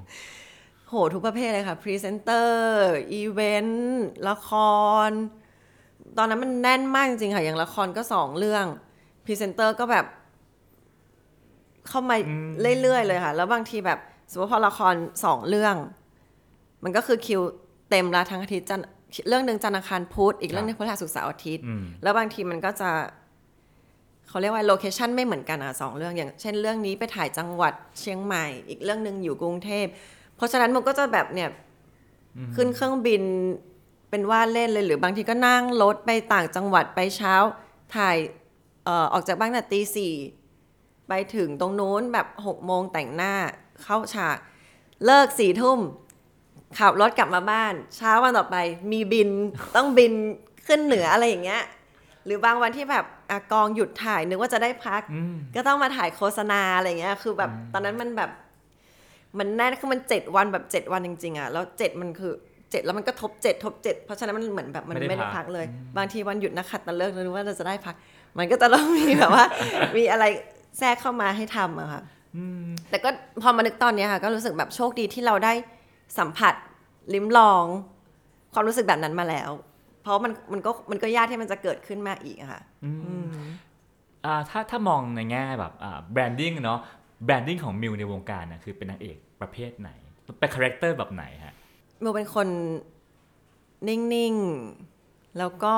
[0.94, 4.50] โหทุกประเภทเลยค่ะพรีเซนเตอร์อีเวนต์ละค
[5.08, 5.10] ร
[6.18, 8.66] ตอนนั้นมันแน่นมากจริงๆค่ะ อย่างละครก็สองเรื่อง
[9.26, 10.06] พรีเซนเตอร์ก็แบบ
[11.88, 12.16] เข้ามา
[12.82, 14.00] เรื่อยๆเลยค่ะ แล้วบางทีแบบ
[14.32, 14.96] สมมติพอละคร
[15.26, 15.76] สองเรื่อง
[16.84, 17.42] มันก็คือคิว
[17.90, 18.88] เต็มละทั้งอาทิตย์จันทร์
[19.28, 22.90] เรื่องหนึ่งจันทร์อังคารพุธอีกเรื่องหนึงพฤหัสศุกร์เสาร์อาทิตย์อืมแล้วบางทีมันก็จะ
[24.28, 29.86] เขาเรียกว่าโลเคชันไม่เหมือนกันอะสองเรื่องอย่าง เช่นเรื่องนี้ไปถ่ายจังหวัดเชียงใหม่ อีกเรื่องหนึ่งอยู่กรุงเทพ
[30.36, 31.50] เพราะฉะนั้นมันก็จะแบบเนี่ย
[32.56, 33.24] ขึ้นเครื่องบิน
[34.10, 37.34] เป็นว่าเล่นเลยหรือบางทีก็นั่งรถไปต่างจังหวัดไปเช้า
[37.96, 38.18] ถ่าย
[38.86, 40.13] เอ่อออกจากบ้านแต่ตีสี่
[41.08, 43.34] ไปถึงตรงนู้นแบบหกโมงแต่งหน้า
[43.84, 44.38] เข้าฉาก
[45.06, 45.80] เลิกสี่ทุ่ม
[46.80, 48.58] ขับรถกลับมาบ้าน เช้าวันต่อไป
[48.92, 49.30] มีบิน
[49.75, 50.13] ต้องบิน
[50.68, 51.62] ขึ้นเหนืออะไรอย่างเงี้ย
[52.25, 58.32] หรือบางวันที่แบบอะกองหยุดถ่ายนึกว่าจะได้พักอืมก็ต้องมาถ่ายโฆษณาอะไรเงี้ย คือแบบตอนนั้นมันแบบ
[59.40, 62.34] มันแน่นคือมันเจ็ดวันแบบเจ็ดวันจริงๆอะแล้วเจ็ดมันคือ
[62.72, 65.66] เจ็ดแล้วมันก็ทบเจ็ดทบเจ็ดเพราะฉะนั้นมันเหมือนแบบมันไม่ได้ไม่ได้พักพักเลย
[65.98, 67.96] บางทีวันหยุดนักขัดตะเลิกนึกว่าเราจะได้พัก
[68.38, 69.46] มันก็จะต้องมีแบบว่า
[69.98, 70.25] มีอะไร
[70.80, 72.02] แทรกเข้ามาให้ทำอะค่ะ
[72.38, 73.10] อืมแต่ก็
[73.42, 75.54] พอมานึกตอนเนี้ยค่ะ ก็รู้สึกแบบโชคดีที่เราได้
[76.18, 76.54] สัมผัส
[77.13, 77.66] ลิ้มลอง
[78.54, 79.50] ความรู้สึกแบบนั้นมาแล้ว
[80.02, 82.62] เพราะมันมันก็มันก็ยากที่มันจะเกิดขึ้นมาอีกอะค่ะ
[84.25, 86.80] อ่าถ้าถ้ามองในแง่แบบอ่า branding เนาะ
[87.25, 89.90] branding ของมิวในวงการน่ะคือเป็นนางเอก ประเภทไหน
[90.40, 91.54] เป็น character แบบไหนฮะ
[92.01, 92.48] มิวเป็นคน
[93.88, 94.36] นิ่ง
[94.86, 95.75] ๆ แล้วก็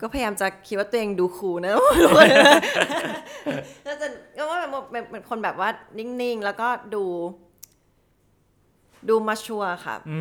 [0.00, 1.72] ก็พยายามจะคิดว่าตัวเองดู cool นะ
[3.86, 5.68] ก็จะก็ว่าเป็นเป็นเป็นคนแบบว่า
[5.98, 7.04] นิ่ง ๆ แล้วก็ดู
[9.08, 10.20] ดู mature ค่ะ อื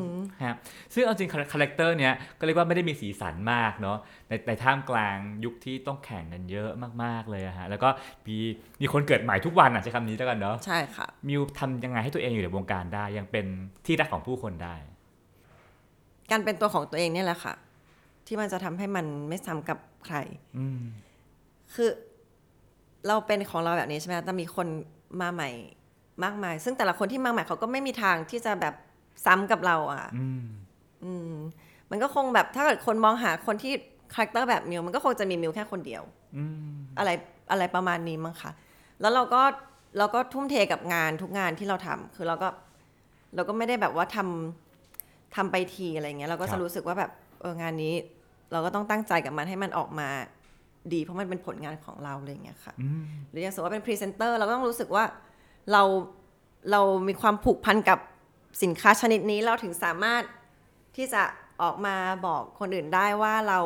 [0.00, 0.02] ม
[0.40, 0.54] อืมฮะ
[0.94, 6.70] ซึ่งเอาจริง character เนี้ยก็เรียกว่าไม่ได้มีสีสันมากเนาะในในท่ามกลางยุคที่ต้องแข่งกันเยอะ
[7.02, 7.88] มากๆเลยอะฮะแล้วก็
[8.26, 8.36] มี
[8.80, 13.46] มีคนเกิดใหม่ทุกวันอะใช้คำนี้แล้วกันเนาะใช่ค่ะมิวทำยังไงให้ตัวเองอยู่ในวงการได้ยังเป็น
[13.86, 14.74] ที่รักของผู้คนได้
[16.30, 17.54] การเป็นตัวของตัวเองเนี่ยแหละค่ะ
[18.26, 20.16] ที่มันจะทำให้มันไม่ซ้ำกับใคร
[20.58, 20.80] อืม
[21.74, 21.88] คือ
[23.06, 24.66] เราเป็นของเราแบบนี้ใช่ไหมแต่มีคน
[25.20, 25.50] มาใหม่
[26.24, 28.74] มากมาย ซึ่งแต่ละคนที่มาใหม่เขาก็ไม่มีทางที่จะแบบ
[29.24, 30.42] ซ้ำกับเราอะอืม
[31.04, 31.32] อืม
[31.90, 33.72] มันก็คงแบบถ้าเกิดคนมองหาคนที่
[34.14, 36.02] character แบบมิวมันก็คงจะมีมิวแค่คนเดียว
[36.36, 37.10] อืมอะไร
[37.50, 38.50] อะไรประมาณนี้มั้งคะ
[39.00, 39.42] แล้วเราก็
[39.98, 42.48] เราก็ทุ่มเทกับงานทุกงานที่เราทำคือเราก็
[43.34, 47.94] เราก็ไม่ได้แบบว่าทำทำไปทีอะไรเงี้ยเราก็ครัจะบรู้สึกว่าแบบเอองานนี้
[48.52, 50.08] เราก็ต้องตั้งใจกับมันให้มันออกมา
[50.92, 55.04] ดีเพราะมันเป็นผลงานของเราอะไรเงี้ยค่ะอืมหรืออย่างสมมติว่าเป็นพรีเซนเตอร์เราก็ต้องรู้สึกว่า
[55.72, 55.82] เรา
[56.70, 57.98] เรามีความผูกพันกับ
[58.62, 60.22] สินค้าชนิดนี้เราถึงสามารถ
[60.96, 61.22] ที่จะ
[61.62, 63.60] ออกมาบอกคนอื่นได้ว่าเรา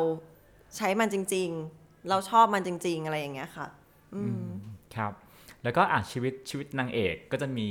[0.76, 3.66] ใช้มันจริง ๆ เราชอบมันจริง ๆ อะไรอย่างเงี้ยค่ะ
[4.14, 4.46] อืม
[4.96, 5.12] ครับ
[5.64, 7.68] แล้วก็อะชีวิตชีวิตนางเอกก็จะมี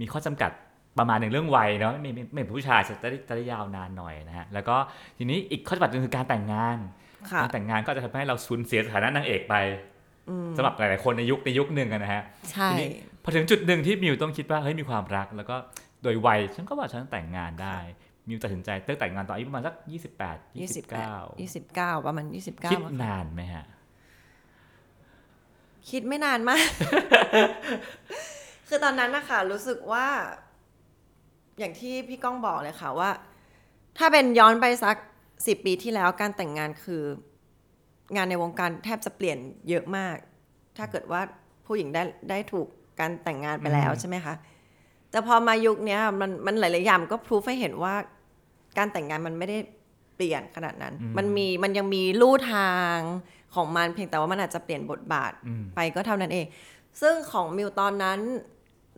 [0.00, 0.50] มีข้อจำกัด
[0.98, 4.76] ประมาณหนึ่งเรื่องวัยเนาะไม่ไม่ไม่เหมือนผู้ชายจะได้จะได้ยาวนานหน่อยนะฮะแล้วก็
[5.18, 6.78] ทีนี้อีกข้อจำกัดหนึงคือการแต่งงาน
[7.30, 9.54] ค่ะการแต่งงานก็จะทำให้เราสูญเสียสถานะนางเอกไป
[10.56, 12.88] สำหรับหลายๆคนในยุคในยุคหนึ่งอะนะฮะใช่ทีนี้
[13.22, 15.56] พอถึงจุดหนึ่งที่มิวต้องคิดว่าเฮ้ยมีความรักแล้วก็
[16.02, 17.76] โดยวัยฉันก็ว่าฉันแต่งงานได้
[18.28, 23.64] มิวตัดสินใจเลือกแต่งงานตอนอายุประมาณสักยี่สิบแปดยี่สิบเก้ายี่สิบเก้าประมาณยี่สิบเก้าคิดนานไหมฮะ
[25.90, 26.68] คิดไม่นานมาก
[28.68, 30.06] คือตอนนั้นนะคะรู้สึกว่า
[31.58, 33.10] อย่างที่พี่ก้องบอกเลยค่ะว่า
[33.98, 34.96] ถ้าเป็นย้อนไปสัก
[35.46, 37.02] สิบปีที่แล้วการแต่งงานคือ
[38.16, 40.16] งานในวงการแทบจะเปลี่ยนเยอะมาก
[40.76, 41.20] ถ้าเกิดว่า
[41.66, 42.66] ผู้หญิงได้ได้ถูก
[43.00, 44.34] การแต่งงานไปแล้วใช่ไหมคะ
[45.16, 47.94] แต่พอมายุคเนี้ยมันมันหลายๆอย่างมันก็พรูฟให้เห็นว่า
[48.78, 49.58] การแต่งงานมันไม่ได้
[50.16, 52.96] เปลี่ยนขนาดนั้น มันมีมันยังมีลู่ทาง
[53.54, 56.46] ของมันเพียงแต่ว่ามันอาจจะเปลี่ยนบทบาทอืมไปก็เท่านั้นเอง
[57.00, 58.18] ซึ่งของมิวตอนนั้น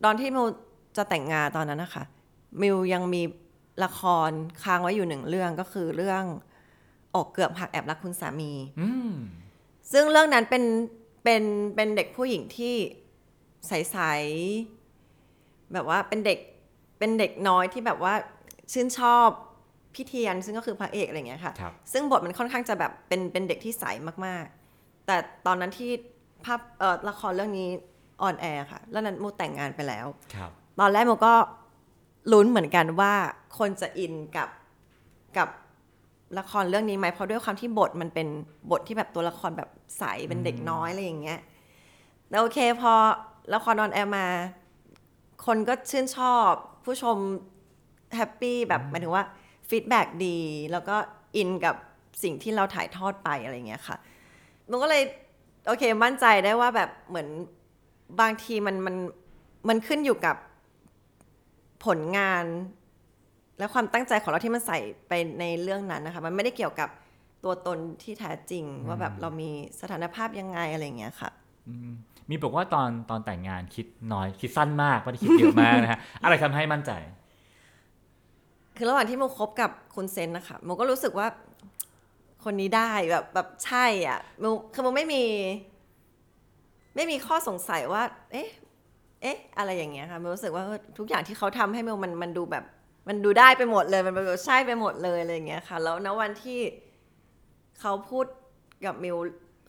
[0.03, 0.47] ตอนที่มิว
[0.97, 2.03] จะแต่งงานตอนนั้นนะคะ
[2.61, 3.21] มิวยังมี
[3.83, 4.31] ละคร
[4.63, 6.23] ค้างไว้อยู่หนึ่งเรื่องก็คือเรื่อง
[7.15, 8.51] อกเกือบหักแอบรักคุณสามี
[8.81, 9.11] อืม
[9.91, 10.63] ซึ่งเรื่องนั้นเป็น
[11.23, 11.43] เป็น
[11.75, 12.75] เป็นเด็กผู้หญิงที่
[13.67, 14.78] ใสๆ
[15.73, 16.39] แบบว่าเป็นเด็ก
[16.99, 18.13] เป็นเด็กน้อยที่แบบว่า
[18.71, 19.27] ชื่นชอบ
[19.93, 23.83] พี่เทียนซึ่งก็คือพระเอกอะไรอย่างเงี้ยค่ะครับซึ่งบทมันค่อนข้างจะแบบเป็นเป็นเด็กที่ใส
[24.25, 25.91] มากๆ แต่ตอนนั้นที่
[26.45, 27.69] ภาพเอ่อละครเรื่องนี้
[28.21, 30.05] on air ค่ะ แล้วนั้นมิวแต่งงานไปแล้ว
[30.35, 31.33] ครับตอนแรกมิวก็
[32.31, 33.13] ลุ้นเหมือนกันว่า
[33.57, 34.49] คนจะอินกับ
[35.37, 35.49] กับ
[36.39, 38.27] ละครเรื่องนี้ไหมเพราะด้วยความที่บทมันเป็น
[38.71, 41.39] บทที่แบบตัวละครแบบใสเป็นเด็กน้อยอะไรอย่างเงี้ย
[42.29, 42.93] แต่โอเคพอ
[43.53, 44.25] ละคร on air มา
[45.45, 46.51] คนก็ชื่นชอบ
[46.85, 47.17] ผู้ชม
[48.15, 49.25] happy แบบหมายถึงว่า
[49.69, 50.37] feedback ดี
[50.71, 50.95] แล้วก็
[51.35, 51.75] อินกับ
[52.23, 53.97] สิ่งที่เราถ่ายทอดไปอะไรเงี้ยค่ะ
[54.69, 55.03] มันก็เลย
[55.67, 57.27] โอเคมั่นใจได้ว่าแบบเหมือน
[58.21, 58.95] บางทีมันมัน
[59.69, 60.35] มันขึ้นอยู่กับ
[61.85, 62.45] ผลงาน
[63.57, 66.89] และความตั้งใจของเราที่มันใส่ไปในเรื่องนั้นนะคะ มันไม่ได้เกี่ยวกับ
[67.43, 69.49] ตัวตนที่แท้จริง ว่าแบบเรามี
[69.81, 71.29] สถานภาพยังไงอะไรอย่างเงี้ยค่ะ
[72.29, 76.91] มีบอกว่าตอนตอนแต่งงานคิดน้อยคิดสั้นมากไม่ได้คิดเยอะมากนะฮะอะไรทำให้มั่นใจ
[78.77, 81.27] คือระหว่างที่โมคบกับคุณเซนนะคะโมก็รู้สึกว่า
[82.43, 85.23] คนนี้ได้แบบแบบใช่อะโมคือโมไม่มี
[86.95, 88.49] ไม่มีข้อสงสัยว่า เอ๊ะ
[89.21, 92.65] เอ๊ะ อะไรอย่างเงี้ยค่ะโมรู้สึกว่าเออทุกอย่างที่เขาทำให้โมมันมันดูแบบ
[93.07, 96.59] มันดูได้ไปหมดเลยมันแบบใช่ไปหมดเลยอะไรอย่างเงี้ยค่ะ แล้วณวันที่
[97.79, 98.25] เขาพูด
[98.85, 99.17] กับมิว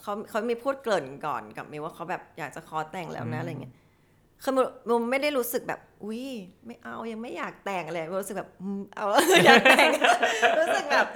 [0.02, 3.74] เขาเขามีพูดเกริ่นก่อนกับมิวว่าเขาแบบอยากจะขอแต่งแล้วนะอะไรเงี้ย
[4.42, 6.24] คือมิวมิวไม่ได้รู้สึกแบบอุ้ย
[6.64, 9.06] ไม่เอายังไม่อยากแต่งอะไรมิวรู้สึกแบบอืมเอา
[9.46, 9.88] อยากแต่ง
[10.60, 11.06] รู้สึกแบบ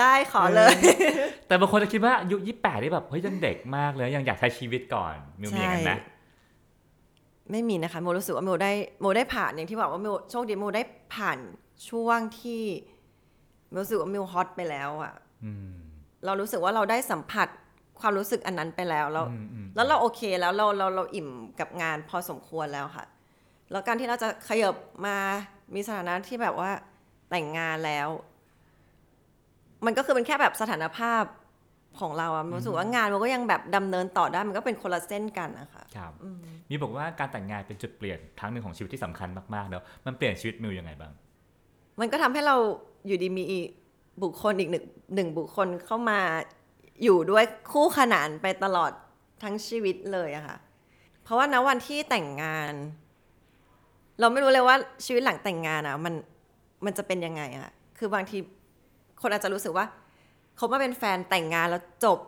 [0.00, 0.74] ได้ขอเลย
[1.46, 6.10] แต่บางคนจะคิดว่าอายุยี่แปดนี่แบบเฮ้ยยังเด็กมากเลยยังอยากใช้ชีวิตก่อนมิวมีอย่างนั้นไหมใช่
[7.50, 10.82] ไม่มีนะคะโมรู้สึกว่าโมได้โมได้ผ่านอย่างที่บอกว่าโมโชคดีโมได้
[11.14, 11.38] ผ่าน
[11.88, 12.62] ช่วงที่
[13.68, 15.12] โมรู้สึกว่าโมฮอตไปแล้วอะ
[15.44, 15.72] อืม
[16.24, 17.48] เรารู้สึกว่าเราได้สัมผัส
[18.02, 21.28] ความรู้สึกอันนั้นไปแล้วแล้วอืมอืมแล้วเราโอเคแล้วเราเราเราอิ่ม
[21.60, 23.06] กับงานพอสมควรแล้วค่ะ
[23.70, 24.74] แล้วการที่เราจะขยับ
[25.06, 25.16] มา
[25.74, 26.70] มีสถานะที่แบบว่า
[27.30, 28.08] แต่งงานแล้ว
[29.86, 31.24] มันก็คือเป็นแค่แบบสถานภาพ
[32.00, 36.12] ของเราอะรู้สึกว่างานมันก็ยังแบบดำเนินต่อได้มันก็เป็นคนละเส้นกันนะคะครับ
[36.68, 41.12] มีบอกว่าการแต่งงานเป็นจุดเปลี่ยนครั้งหนึ่งของชีวิตที่สำคัญมากๆเนอะมันเปลี่ยนชีวิตมิวยังไงบ้าง
[42.00, 42.56] มันก็ทำให้เรา
[43.06, 43.44] อยู่ดีมี
[44.22, 44.84] บุคคลอีกหนึ่ง
[45.14, 46.20] หนึ่งบุคคลเข้ามา
[47.02, 48.92] อยู่ด้วยคู่ขนานไปตลอด
[49.42, 50.56] ทั้งชีวิตเลยอะค่ะ
[51.22, 52.72] เพราะว่าณวันที่แต่งงาน
[54.20, 56.14] เราไม่รู้เลยว่าชีวิตหลังแต่งงานอะมัน
[56.84, 58.38] มันจะเป็นยังไงอะคือบางที
[59.20, 59.86] คนอาจจะรู้สึกว่า
[60.56, 62.18] เขามาเป็นแฟนแต่งงานแล้วจบ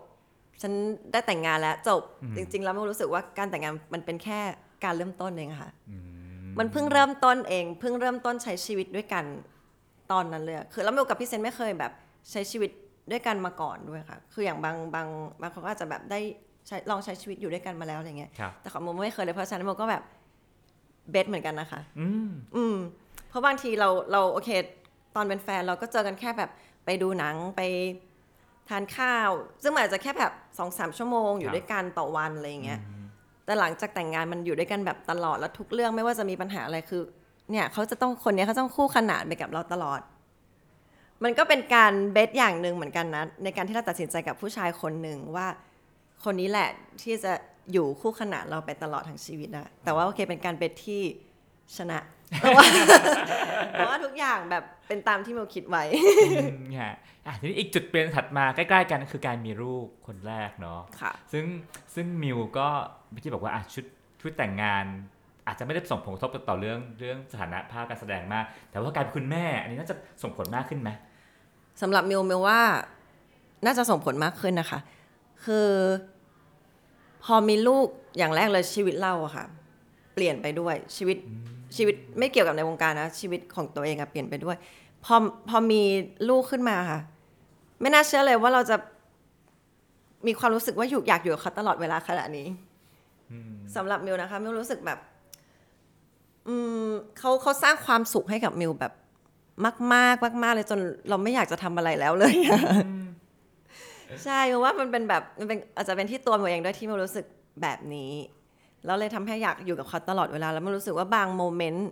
[0.63, 0.73] ฉัน
[1.13, 2.03] ได้แต่งงานแล้วจบ
[2.37, 4.41] จริง ๆ แล้วมันรู้สึกว่าการแต่งงานมันเป็นแค่
[4.85, 5.71] การเริ่มต้นเองอะค่ะ
[6.59, 9.25] มันเพิ่งเริ่มต้นเอง เพิ่งเริ่มต้นใช้ชีวิตด้วยกัน
[10.13, 11.93] ตอนนั้นเลยอะคือแล้วมิวกับพี่เซนไม่เคยแบบ
[12.31, 12.71] ใช้ชีวิต
[13.11, 15.09] ด้วยกันมาก่อนด้วยค่ะ คืออย่างบางบาง
[15.41, 16.21] บางคนก็อาจจะแบบได้
[16.67, 20.03] ใช้ลองใช้ชีวิตอยู่ด้วยกันมาแล้วอะไรเงี้ยครับแต่ของมิวไม่เคยเลยเพราะฉะนั้นมิวก็แบบ
[21.11, 22.77] เบสเหมือนกันนะคะ อืมอืม
[23.29, 24.51] เพราะบางทีเราเราโอเค
[25.17, 26.51] ตอนเป็นแฟนเราก็เจอกันแค่แบบ
[26.85, 27.63] ไปดูหนังไป
[28.69, 29.31] ทานข้าว
[29.63, 32.81] ซึ่งมันอาจจะแค่แบบสองสามชั่วโมงอยู่ด้วยกันต่อวันอะไรอย่างเงี้ย
[33.45, 37.03] แต่หลังจากแต่งงานมันอยู่ด้วยกันแบบตลอดแล้วทุกเรื่องไม่ว่าจะมีปัญหาอะไรคือ
[37.51, 40.01] เนี่ยเขาจะต้องคนเนี้ยเขาต้องคู่ขนานไปกับเราตลอด
[41.25, 45.47] มันก็เป็นการเบสอย่างหนึ่งเหมือนกันนะในการที่เราตัดสินใจกับผู้ชายคนหนึ่งว่า
[46.25, 46.71] คนนี้แหละ
[47.03, 47.33] ที่จะ
[47.73, 51.03] อยู่คู่ขนานเราไปตลอดทั้งชีวิตนะแต่ว่าโอเคเป็นการเบสที่
[51.77, 51.99] ชนะ
[52.41, 52.65] เพราะว่า
[53.73, 55.85] เพราะว่าทุกอย่างแบบเป็นตามที่มิวคิดไว้
[56.27, 56.95] อืมฮะ
[57.27, 61.45] อะทีนี้อีกจุดเปลี่ยนถัดมาใกล้ๆกันก็คือการมีลูกคนแรกเนาะค่ะซึ่ง
[61.95, 62.69] ซึ่งมิวก็
[63.11, 63.85] เมื่อกี้บอกว่าอะชุด
[64.21, 64.85] ชุดแต่งงาน
[65.47, 70.91] อาจจะไม่ได้ส่งผลกระทบต่อเรื่องเรื่องสถานะภาพการแสดงมาก แต่ว่าการเป็นคุณแม่ อันนี้น่าจะส่งผลมากขึ้นไหม
[71.81, 72.61] สำหรับมิวมิวว่า
[73.65, 74.79] น่าจะส่งผลมากขึ้นนะคะ
[75.45, 75.69] คือ
[77.25, 77.87] พอมีลูก
[78.19, 79.45] อย่างแรกเลยชีวิตเราอะค่ะ
[80.15, 81.17] เปลี่ยนไปด้วยชีวิต
[81.77, 84.57] ชีวิตไม่เกี่ยวกับในวงการนะชีวิตของตัวเองอะเปลี่ยนไปด้วย
[85.05, 85.17] พอ
[85.49, 85.83] พอมี
[86.29, 87.01] ลูกขึ้นมาค่ะ
[87.81, 88.77] ไม่น่าเชื่อเลยว่าเราจะ
[90.27, 92.47] มีความรู้สึกว่าอยู่อยากอยู่กับเขาตลอดเวลาขนาดนี้
[93.77, 94.99] สำหรับมิวนะคะมิวรู้สึกแบบ
[96.49, 96.55] อื
[96.87, 98.93] มเขาเขาสร้างความสุขให้กับมิวแบบ
[99.65, 102.61] มากมากมากมากๆเลยจนเราไม่อยากจะทำอะไรแล้วเลยอะ
[104.25, 107.27] ใช่เพราะว่ามันเป็นแบบมันเป็นอาจจะเป็นที่ตัวมิวเองด้วยที่มิวรู้สึก
[107.63, 108.13] แบบนี้
[108.85, 111.89] แล้วเลยทำให้อยากอยู่กับเขาตลอดเวลา แล้วมันรู้สึกว่าบาง moment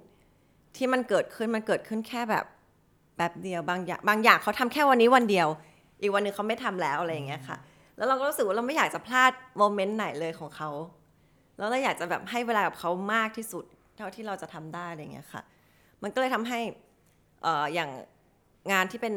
[0.77, 2.45] ที่มันเกิดขึ้นมันเกิดขึ้นแค่แบบ
[3.19, 5.49] แบบเดียวบางอย่างบางอย่างเขาทำแค่วันนี้วันเดียว
[6.01, 7.57] อีกวันหนึงเขาไม่ทำแล้วอะไรอย่างเงี้ยค่ะ
[7.97, 10.71] แล้วเราก็รู้สึกว่าเราไม่อยากจะพลาด moment ไหนเลยของเขา
[11.59, 13.65] แล้วเราอยากจะแบบให้เวลากับเขามากที่สุด
[13.97, 15.43] เท่าที่เราจะทำได้อะไรอย่างเงี้ยค่ะ
[16.03, 17.91] มันก็เลยทำให้เอ่ออย่าง
[18.73, 19.15] งานที่เป็น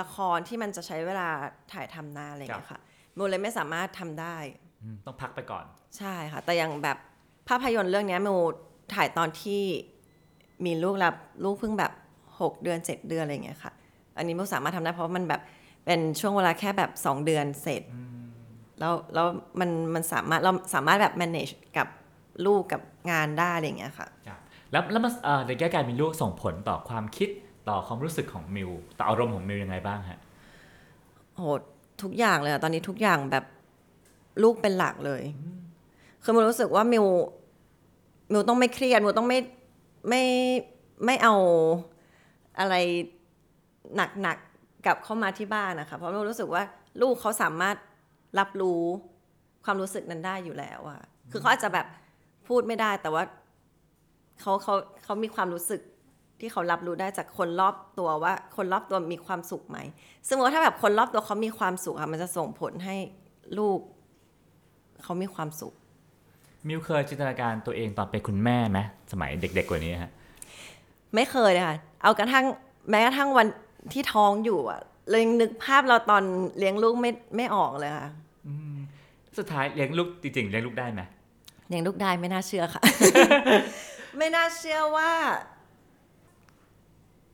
[0.00, 1.28] ละครที่มันจะใช้เวลา
[1.72, 2.80] ถ่ายทำนานอะไรอย่างเงี้ยค่ะ
[3.16, 4.36] มิวเลยไม่สามารถทำได้
[4.82, 5.64] อืมต้องพักไปก่อน
[5.98, 6.98] ใช่ค่ะ แต่อย่างแบบ
[7.48, 8.38] ภาพยนตร์เรื่องเนี้ยมิว
[8.94, 9.62] ถ่ายตอนที่
[10.64, 11.92] มีลูกแล้วลูกเพิ่งแบบ
[12.26, 13.72] 6 เดือน 7 เดือนอะไรอย่างเงี้ยค่ะ
[14.18, 15.40] อันนี้มิวสามารถทำได้เพราะมันแบบ
[15.84, 17.82] เป็นช่วงเวลาแค่แบบ 2 เดือนเสร็จ
[18.80, 19.26] แล้วแล้ว
[19.60, 21.88] มันมันสามารถเราสามารถแบบ manage กับ
[22.46, 24.40] ลูกกับงานได้อะไรอย่างเงี้ยค่ะครับ
[24.72, 27.28] แล้วแล้วมันเอ่อในแง่การมีลูกส่งผลต่อความคิด
[27.68, 30.20] ต่อความรู้สึกของมิวต่ออารมณ์ของมิวยังไงบ้างฮะ
[31.34, 31.40] โห
[32.02, 33.44] ทุกอย่างเลยอะตอนนี้ทุกอย่างแบบ
[34.42, 35.22] ลูกเป็นหลักเลย
[36.22, 37.06] คือมิวรู้สึกว่ามิว
[38.32, 39.38] มิวต้องไม่เครียดมิวต้องไม่
[40.08, 40.22] ไม่
[41.04, 41.34] ไม่เอา
[42.58, 42.74] อะไร
[44.22, 46.62] หนักๆกลับเข้ามาที่บ้านนะคะเพราะมิวรู้สึกว่า
[47.02, 47.76] ลูกเขาสามารถ
[48.38, 48.82] รับรู้
[49.64, 51.00] ความรู้สึกนั้นได้อยู่แล้วอะ
[51.30, 51.86] คือเขาอาจจะแบบ
[52.48, 53.22] พูดไม่ได้แต่ว่า
[54.40, 55.80] เขาเขาเขามีความรู้สึก
[56.40, 59.78] ที่เขารับรู้ได้จากคนรอบตัวว่า คนรอบตัวมีความสุขไหม
[60.28, 62.96] สมมติว่าถ้าแบบคนรอบตัวเขามีความสุขค่ะมันจะส่งผลให้
[63.58, 63.78] ลูก
[65.02, 65.72] เขามีความสุข
[66.68, 68.78] มิวเคยจินตนาการตัวเองตอนเป็นคุณแม่ไหม
[69.12, 70.12] สมัยเด็ก ๆ กว่านี้ฮะ
[71.14, 72.44] ไม่เคยเลยค่ะเอากระทั่ง
[72.90, 73.46] แม้กระทั่งวัน
[73.92, 76.22] ที่ท้องอยู่อะเลยยังนึกภาพเราตอน
[76.58, 78.08] เลี้ยงลูกไม่ไม่ออกเลยค่ะ
[79.38, 81.02] สุดท้ายเลี้ยงลูกจริงๆเลี้ยงลูกได้ไหม
[81.68, 82.82] เลี้ยงลูกได้ไม่น่าเชื่อค่ะ
[84.18, 85.10] ไม่น่าเชื่อว่า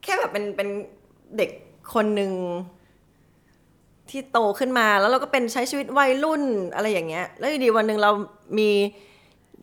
[0.05, 0.69] แค่แบบเป็นเป็น
[1.37, 1.51] เด็ก
[1.95, 2.33] คนหนึ่ง
[4.11, 6.43] ที่โตขึ้นมาแล้วเราก็เป็นใช้ชีวิตวัยรุ่น
[6.75, 8.11] อะไรอย่างเงี้ย แล้วอยู่ดีวันหนึ่งเรา
[8.59, 8.71] มี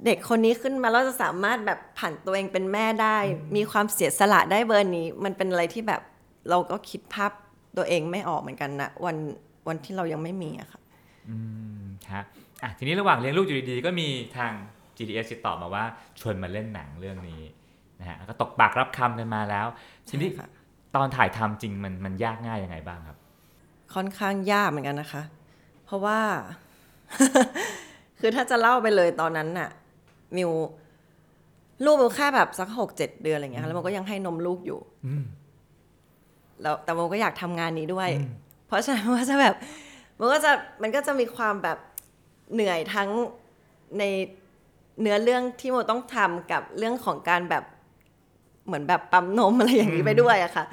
[0.06, 3.18] เด็กคนนี้ขึ้นมาแล้วจะสามารถแบบผันตัวเองเป็นแม่ได้
[3.56, 6.02] มีความเสียสละได้เบอร์นี้ มันเป็นอะไรที่แบบ
[6.50, 7.32] เราก็คิดภาพ
[7.78, 9.18] ตัวเองไม่ออกเหมือนกันนะวัน
[9.68, 10.82] วันที่เรายังไม่มีอะค่ะ
[11.30, 11.38] อื
[11.82, 12.26] มครับ
[12.64, 14.52] อะทีนี้ระหว่างเลี้ยงลูกอยู่ดีๆก็มีทาง
[14.98, 15.84] GDS ติดต่อมาว่า
[16.20, 17.42] ชวนมาเล่นหนังเรื่องนี้
[18.02, 19.68] นะฮะแล้วก็ตกปากรับคำกันมาแล้ว
[20.10, 20.50] ทีนี้ใช่ค่ะ
[20.96, 23.18] ตอนถ่ายทำจริงมันมันยากง่ายยังไงบ้างครับ
[23.94, 25.24] ค่อนข้างยากเหมือนกันนะคะ
[25.86, 26.20] เพราะว่า
[28.20, 29.70] คือถ้าจะเล่าไปเลยตอนนั้นน่ะ
[30.38, 30.52] มิว
[31.86, 35.24] ลูกมิวแค่แบบสักหกเจ็ดเดือนอะไรเงี้ยค่ะแล้วมันก็ยังให้นมลูกอยู่อืม
[36.62, 38.32] แล้วแต่มิวก็อยากทำงานนี้ด้วยอืม
[38.68, 39.56] เพราะฉะนั้นมันก็จะแบบ
[40.20, 41.78] มันก็จะมันก็จะมีความแบบ
[42.54, 43.10] เหนื่อยทั้ง
[44.00, 44.04] ใน
[45.02, 47.64] เนื้อเรื่องที่โมต้องทำกับเรื่องของการแบบ
[48.72, 50.66] เหมือนแบบปั๊มนมอะไรอย่างนี้ไปด้วยอะค่ะ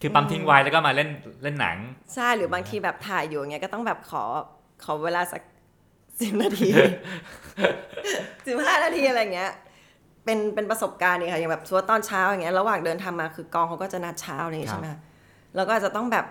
[0.00, 1.08] คือปั๊มทิ้งไว้แล้วก็มาเล่น
[1.42, 1.76] เล่นหนัง
[2.14, 4.22] ใช่หรือบางทีแบบถ่ายอยู่อย่างเงี้ยก็ต้องแบบขอ
[4.84, 5.42] ขอเวลาสัก
[6.20, 6.68] สิบนาที
[8.46, 9.52] สิบห้านาทีอะไรเงี้ย
[10.24, 14.90] เป็นเป็นประสบการณ์นี่ค่ะอย่างแบบสมมติว่าตอนเช้าอย่างเงี้ยระหว่างเดินทางมาคือกองเขาก็จะนัดเช้าอะไรอย่างงี้ครับใช่ไหม
[15.54, 16.26] แล้วก็อาจจะต้องแบบ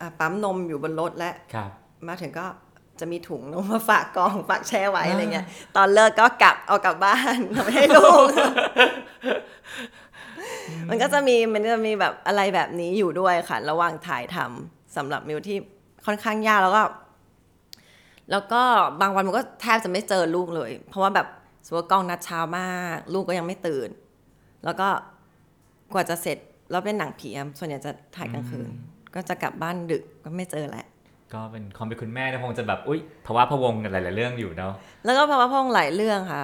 [0.00, 1.70] อะปั๊มนมอยู่บนรถและครับ
[2.08, 2.46] มาถึงก็
[3.00, 8.24] จะมีถุงนมมาฝากกองฝากแช่ไว้อะไรเงี้ย ตอนเลิกก็กลับเอากลับบ้านเอาไปให้ลูก
[10.90, 15.58] มันก็จะมีมันจะมีแบบอะไรแบบนี้อยู่ด้วยค่ะ ระหว่างถ่ายทำสำหรับมิวที่
[16.06, 16.82] ค่อนข้างยากแล้วก็
[18.30, 18.62] แล้วก็
[19.00, 21.26] บางวันมันก็แทบจะไม่เจอลูกเลย เพราะว่าแบบ
[21.66, 23.88] สมมติว่ากล้องนัดเช้ามาก ลูกก็ยังไม่ตื่น
[24.64, 24.88] แล้วก็
[25.92, 26.38] กว่าจะเสร็จ
[26.70, 28.68] แล้วเป็นหนังผีอะส่วนใหญ่จะถ่ายกลางคืน
[29.14, 30.86] ก็จะกลับบ้านดึกก็ไม่เจอแหละ
[31.34, 34.72] ก็เป็นความเป็นคุณแม่นะคงจะแบบ อุ้ยภาวะพะวงกันหลาย ๆ เรื่องอยู่เนาะ
[35.04, 36.42] แล้วก็เพราะว่าพ่องหลายเรื่องค่ะ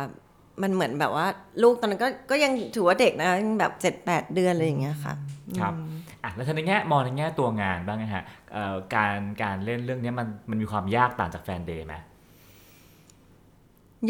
[0.62, 1.27] มันเหมือนแบบว่า
[1.62, 5.14] ลูกตอนนั้นก็ก็ยังถือว่าเด็กนะยังแบบเจ็ดแปดเดือนอะไรอย่างเงี้ยค่ะ
[5.61, 5.75] ครับ
[6.23, 11.94] อะแล้วทีในแง่มองในแง่ตัวงานบ้างนะฮะเอ่อการการเล่นเรื่องนี้มันมันมีความยากต่างจากแฟนเดย์ไหม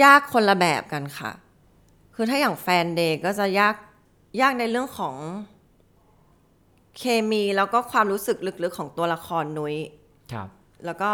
[0.03, 1.31] ยากคนละแบบกันค่ะ
[2.15, 3.75] คือถ้าอย่างแฟนเดย์ก็จะยาก
[4.41, 5.15] ยากในเรื่องของ
[6.99, 9.77] เคมีแล้วก็ความรู้สึกลึกๆของตัวละครนุ้ย
[10.33, 10.49] ครับ
[10.85, 11.11] แล้วก็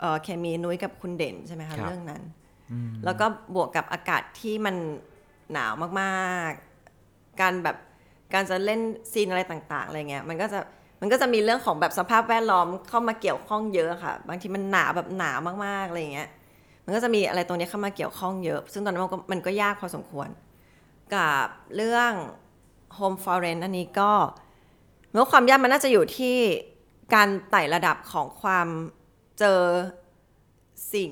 [0.00, 2.22] เอ่อเคมีนุ้ยกับคุณเด่นใช่ไหมคะครับเรื่องนั้น
[3.04, 4.76] แล้วก็บวกกับอากาศที่มัน
[5.52, 7.76] หนาวมากๆ การแบบ
[8.34, 8.80] การจะเล่น
[9.12, 10.58] ซีนอะไรต่างๆอะไรเงี้ยมันก็จะ
[11.00, 16.28] มันก็จะมีเรื่องของแบบสภาพแวดล้อมเข้ามาเกี่ยวข้องเยอะค่ะ บางทีมันหนาวแบบหนาวมากๆอะไรเงี้ย
[16.84, 20.28] มันก็จะมีอะไรตรงนี้เข้ามาเกี่ยวข้องเยอะ ซึ่งตอนนั้นมันก็มันก็ยากพอสมควร
[21.14, 21.46] กับ
[21.76, 22.12] เรื่อง
[22.98, 24.12] Home for Rent อันนี้ก็
[25.12, 26.36] เมื่อความยากมันน่าจะอยู่ที่
[27.14, 28.68] การไต่ระดับของความ
[29.38, 29.60] เจอ
[30.94, 31.10] สิ่ง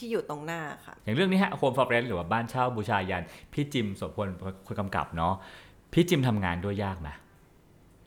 [0.00, 5.34] ที่อยู่ตรงหน้าค่ะ อย่างเรื่องนี้ฮะ Home for Rent หรือว่าบ้านเช่าบูชายัน พี่จิมโสพลเป็นคนกำกับเนาะ
[5.92, 7.08] พี่จิมทำงานด้วยยากไหม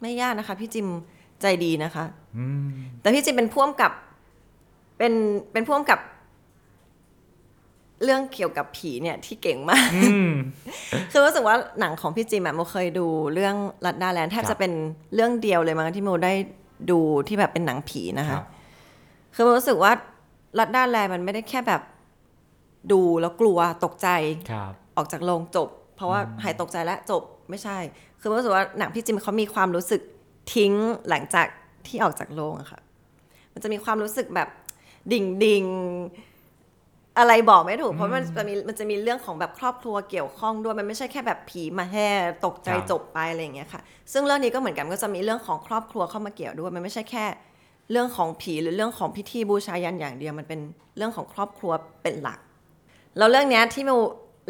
[0.02, 0.88] ไม่ยากนะคะ พี่จิม
[1.42, 2.06] ใจดีนะคะ
[2.38, 2.68] อืม
[3.02, 3.92] แต่พี่จิมเป็นพ่วงกับ
[4.98, 5.14] เป็น
[5.54, 6.00] เป็นพ่วงกับ
[8.04, 10.32] เรื่องเกี่ยวกับผีเนี่ยที่เก่งมากอืม
[11.12, 14.72] คือรู้สึกว่าหนังของพี่จิมอะโมเคยดูเรื่องลัดดาแลนด์แทบครับจะเป็น
[15.16, 16.34] เรื่องเดียวเลยมั้งที่โมได้
[16.90, 18.44] ดูที่แบบเป็นหนังผีนะคคะรับ
[19.36, 19.92] คือโมรู้สึกว่า
[20.60, 21.82] ลัดดาแลนด์มันไม่ได้แค่แบบ
[22.92, 24.08] ดูแล้วกลัวตกใจ
[24.52, 27.78] ครับออกจากโรงจบ เพราะว่าหายตกใจแล้วจบไม่ใช่
[28.20, 30.02] คือรู้สึกว่าหนังพี่จิมเขามีความรู้สึก
[30.54, 30.74] ทิ้ง
[31.10, 31.48] หลังจาก
[31.88, 32.82] ที่ออกจากโรงอะค่ะ
[33.54, 34.50] มันจะมีความรู้สึกแบบ
[35.12, 42.10] ดิ่งดิงๆอะไรบอกไม่ถูก เพราะมันจะมีมันจะมีเรื่องของแบบครอบครัวเกี่ยวข้องด้วยมันไม่ใช่แค่แบบผีมาแห่
[42.46, 43.82] ตกใจครับจบไปอะไรอย่างเงี้ยค่ะ
[44.14, 47.26] ซึ่งเรื่องนี้ก็เหมือนกันก็จะมีเรื่องของครอบครัวเข้ามาเกี่ยวด้วยมันไม่ใช่แค่
[47.94, 50.60] เรื่องของผีหรือเรื่องของพิธีบูชายันอย่างเดียวมันเป็น
[50.98, 52.40] เรื่องของครอบครัวเป็นหลัก
[53.18, 54.00] แล้วเรื่องเนี้ยที่มิว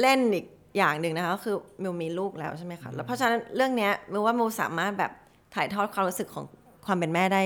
[0.02, 0.46] เล่นอีก
[0.78, 5.12] อย่างหนึ่งนะคะก็คือมิวมีลูกแล้วใช่ไหมคะแล้วเพราะฉะนั้นเรื่องเนี้ยมิวว่ามิวสามารถแบบ
[5.56, 6.46] ถ่ายทอดความรู้สึกของ
[6.86, 7.44] ความเป็นแม่ได้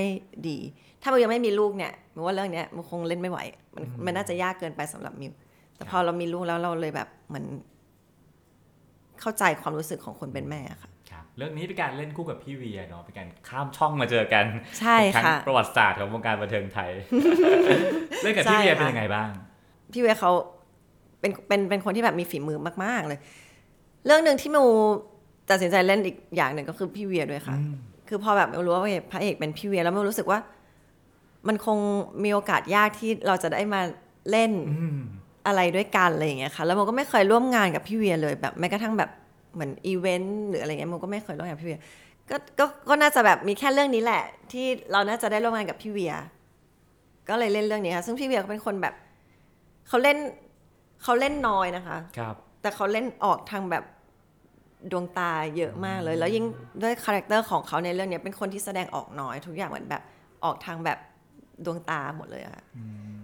[0.48, 0.58] ดี
[1.02, 3.38] ถ้ามิวยังไม่มีลูกเนี่ยมิวว่าเรื่องเนี้ยมิวคงเล่นไม่ไหว
[3.74, 5.32] มันมันน่าจะยากเกินไปสำหรับมิว
[5.76, 7.46] แต่พอเรามีลูกแล้วเราเลยแบบเหมือน
[9.20, 10.90] เข้าใจความรู้สึกของคนเป็นแม่ค่ะครับ
[11.38, 14.44] เรื่องนี้เป็นการเล่นคู่กับพี่เวียเนาะเป็นการข้ามช่องมาเจอกัน
[14.80, 16.90] ใช่เป็นรั้งค่ะประวัติศาสตร์ของวงการบันเทิงไทย
[18.22, 19.30] เล่นกับพี่ใช่เวียค่ะเป็นยังไงบ้าง
[19.92, 20.32] พี่เวยเขา
[21.20, 23.18] เป็นเป็นเป็นคนที่แบบมีฝีมือมาก ๆ เลย
[24.06, 24.68] เรื่องหนึ่งที่มิว
[25.50, 27.56] ตัดสินใจเล่นอีกอย่างหนึ่งก็คือพี่เวียด้วยค่ะ
[28.08, 30.38] คือพอแบบมิวรู้ว่าพระเอกเป็นพี่เวียแล้วมิวรู้สึกว่า
[31.48, 31.78] มันคง
[32.24, 33.80] มีโอกาสยากที่เราจะได้มา
[34.30, 34.98] เล่นอืม
[35.46, 39.10] อะไรด้วยกันอะไรอย่างเงี้ยค่ะ แล้วมิวก็ไม่เคยร่วมงานกับพี่เวียเลยแบบแม้กระทั่งแบบ
[39.58, 41.80] เหมือนอีเวนต์หรืออะไรเงี้ยมิวก็ไม่เคยร่วมงานกับพี่เวีย
[42.30, 46.14] ก็ก็ก็น่าจะแบบมีแค่เรื่องนี้แหละ ที่เราน่าจะได้ร่วมงานกับพี่เวีย
[47.28, 48.94] ก็เลยเล่นเรื่องนี้ค่ะซึ่งพี่เวียก็เป็นคนแบบ
[49.88, 50.18] เขาเล่น
[51.02, 53.84] เขาเล่นน้อยนะคะ ครับ แต่เขาเล่นออกทางแบบ
[54.92, 56.44] ดวงตาเยอะมากเลย แล้วยิ่ง
[56.82, 60.02] ด้วย character ของเขาในเรื่องเนี้ยเป็นคนที่แสดงออกน้อย ทุกอย่างเหมือนแบบ
[60.44, 60.98] ออกทางแบบ
[61.64, 62.64] ดวงตาหมดเลยอะค่ะ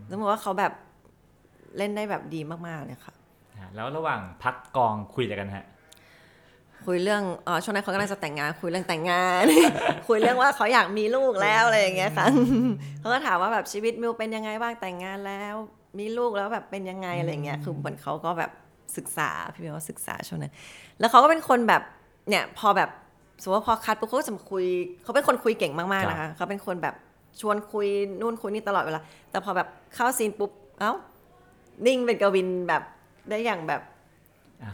[0.08, 0.72] ต้องบอกว่าเขาแบบ
[1.78, 3.14] เล่นได้แบบดีมากๆเลยค่ะ
[3.56, 5.66] อะแล้วระหว่างพักกองคุยอะไรกันฮะ
[6.86, 9.44] คุยเรื่องอ๋อช่วงนั้นเขากำลังจะแต่งงาน คุยเรื่องแต่งงาน
[10.08, 12.26] คุยเรื่องว่าเขาอยากมีลูกแล้วอะไรอย่างเงี้ยค่ะ
[13.00, 15.54] เขาก็ถามว่าแบบชีวิตมิวเป็นยังไงบ้างแต่งงานแล้ว
[15.98, 18.50] มีลูกแล้วแบบเป็นยังไงอะไรเงี้ยคือเหมือนเขาก็แบบ
[18.96, 20.52] ศึกษาพี่มิวก็ศึกษาช่วงนั้น
[21.00, 21.82] แล้วเขาก็เป็นคนแบบ
[22.28, 22.90] เนี่ยพอแบบ
[23.42, 24.64] สมมติว่าพอคัดปุ๊บเขาก็จะมาคุย
[25.02, 26.94] เขาเป็นคนคุยเก่งมากๆนะคะเขาเป็นคนแบบ
[27.40, 27.86] ชวนคุย
[28.20, 30.92] นู่นคุยนี่ตลอดเวลาแต่พอแบบเข้าซีนปุ๊บเอ้า
[31.86, 32.82] นิ่งเป็นกวินแบบ
[33.30, 33.93] ได้อย่างแบบอะ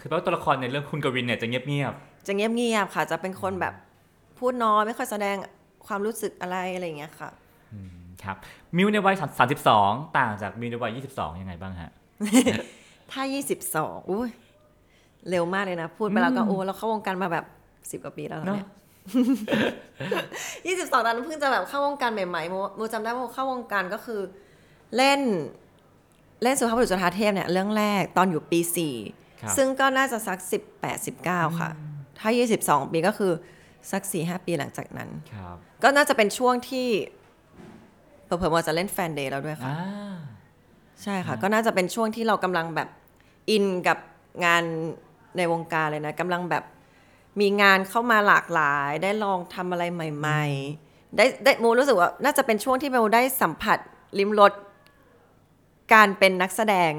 [0.00, 1.92] คือแปลว่าตัวละครในเรื่องคุณกวินเนี่ยจะเงียบ
[2.26, 3.74] จะเงียบๆค่ะ จะเป็นคนแบบ
[4.38, 5.36] พูดน้อยไม่ค่อยแสดง
[5.86, 8.36] ความรู้สึกอะไรอะไรอย่างเงี้ยค่ะๆอืมครับ
[8.76, 9.16] มิวในวัย
[9.66, 11.90] 32ต่างจากมิวในวัย22ยังไงบ้างฮะ
[13.12, 13.22] ถ้า
[13.66, 14.28] 22อุ้ย
[15.30, 17.44] เร็วมากเลยนะ พูดไปแล้วก็โอ้เราเข้าวงการมาแบบ
[17.90, 18.68] สิบ10กว่าปีแล้วเนอะเนี่ย
[20.66, 24.20] ยี่สิบสองตอนนั้นเพิ่งจะแบบเข้าวงการใหม่ๆโมโมจำได้ว่าโมเข้าวงการก็คือ
[24.96, 25.20] เล่น
[26.42, 31.70] เล่นสุภาพบุรุษจุฑาเทพเนี่ยเรื่องแรกตอนอยู่ปีสี่ครับ ซึ่งก็น่าจะสักสิบแปดสิบเก้าค่ะ
[32.18, 33.32] ถ้ายี่สิบสองปีก็คือ
[33.92, 36.88] สักสี่ห้าปีหลังจากนั้นครับก็น่าจะเป็นช่วงที่
[38.24, 40.14] เผลอๆว่าจะเล่นแฟนเดย์แล้วด้วยค่ะอ่า
[41.02, 42.88] ใช่ค่ะ ก็น่าจะเป็นช่วงที่เรากำลังแบบ
[43.50, 43.98] อินกับ
[44.44, 44.62] งาน
[45.36, 46.64] ในวงการเลยนะกำลังแบบ
[47.40, 50.44] มีงานเข้ามาหลากหลาย ได้ลองทำอะไรใหม่
[50.80, 53.78] ๆ ได้ได้โมรู้สึกว่าน่าจะเป็นช่วงที่โมได้สัมผัส
[54.18, 54.52] ลิ้มรส
[55.94, 56.92] การเป็นนักแสดง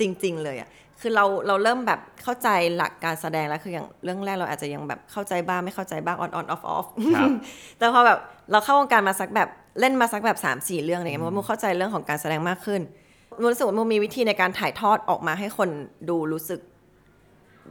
[0.00, 0.68] จริง ๆ เลยอะ
[1.00, 7.28] คือเราเราเริ่มแบบเข้าใจหลักการแสดงแล้วคืออย่างเรื่องแรกเราอาจจะยังแบบเข้าใจบ้างไม่เข้าใจบ้าง on on off off ครับ
[7.78, 8.18] แต่พอแบบ
[8.50, 9.48] เราเข้าวงการมาสักแบบ
[9.80, 12.80] เล่นมาสักแบบ3ามสี่เรื่องอะไรเงี้ยมันเข้าใจเรื่องของการแสดงมากขึ้น
[13.40, 15.68] มันรู้สึกว่ามันมีวิธีในการถ่ายทอดออกมาให้คน
[16.08, 16.60] ดูรู้สึก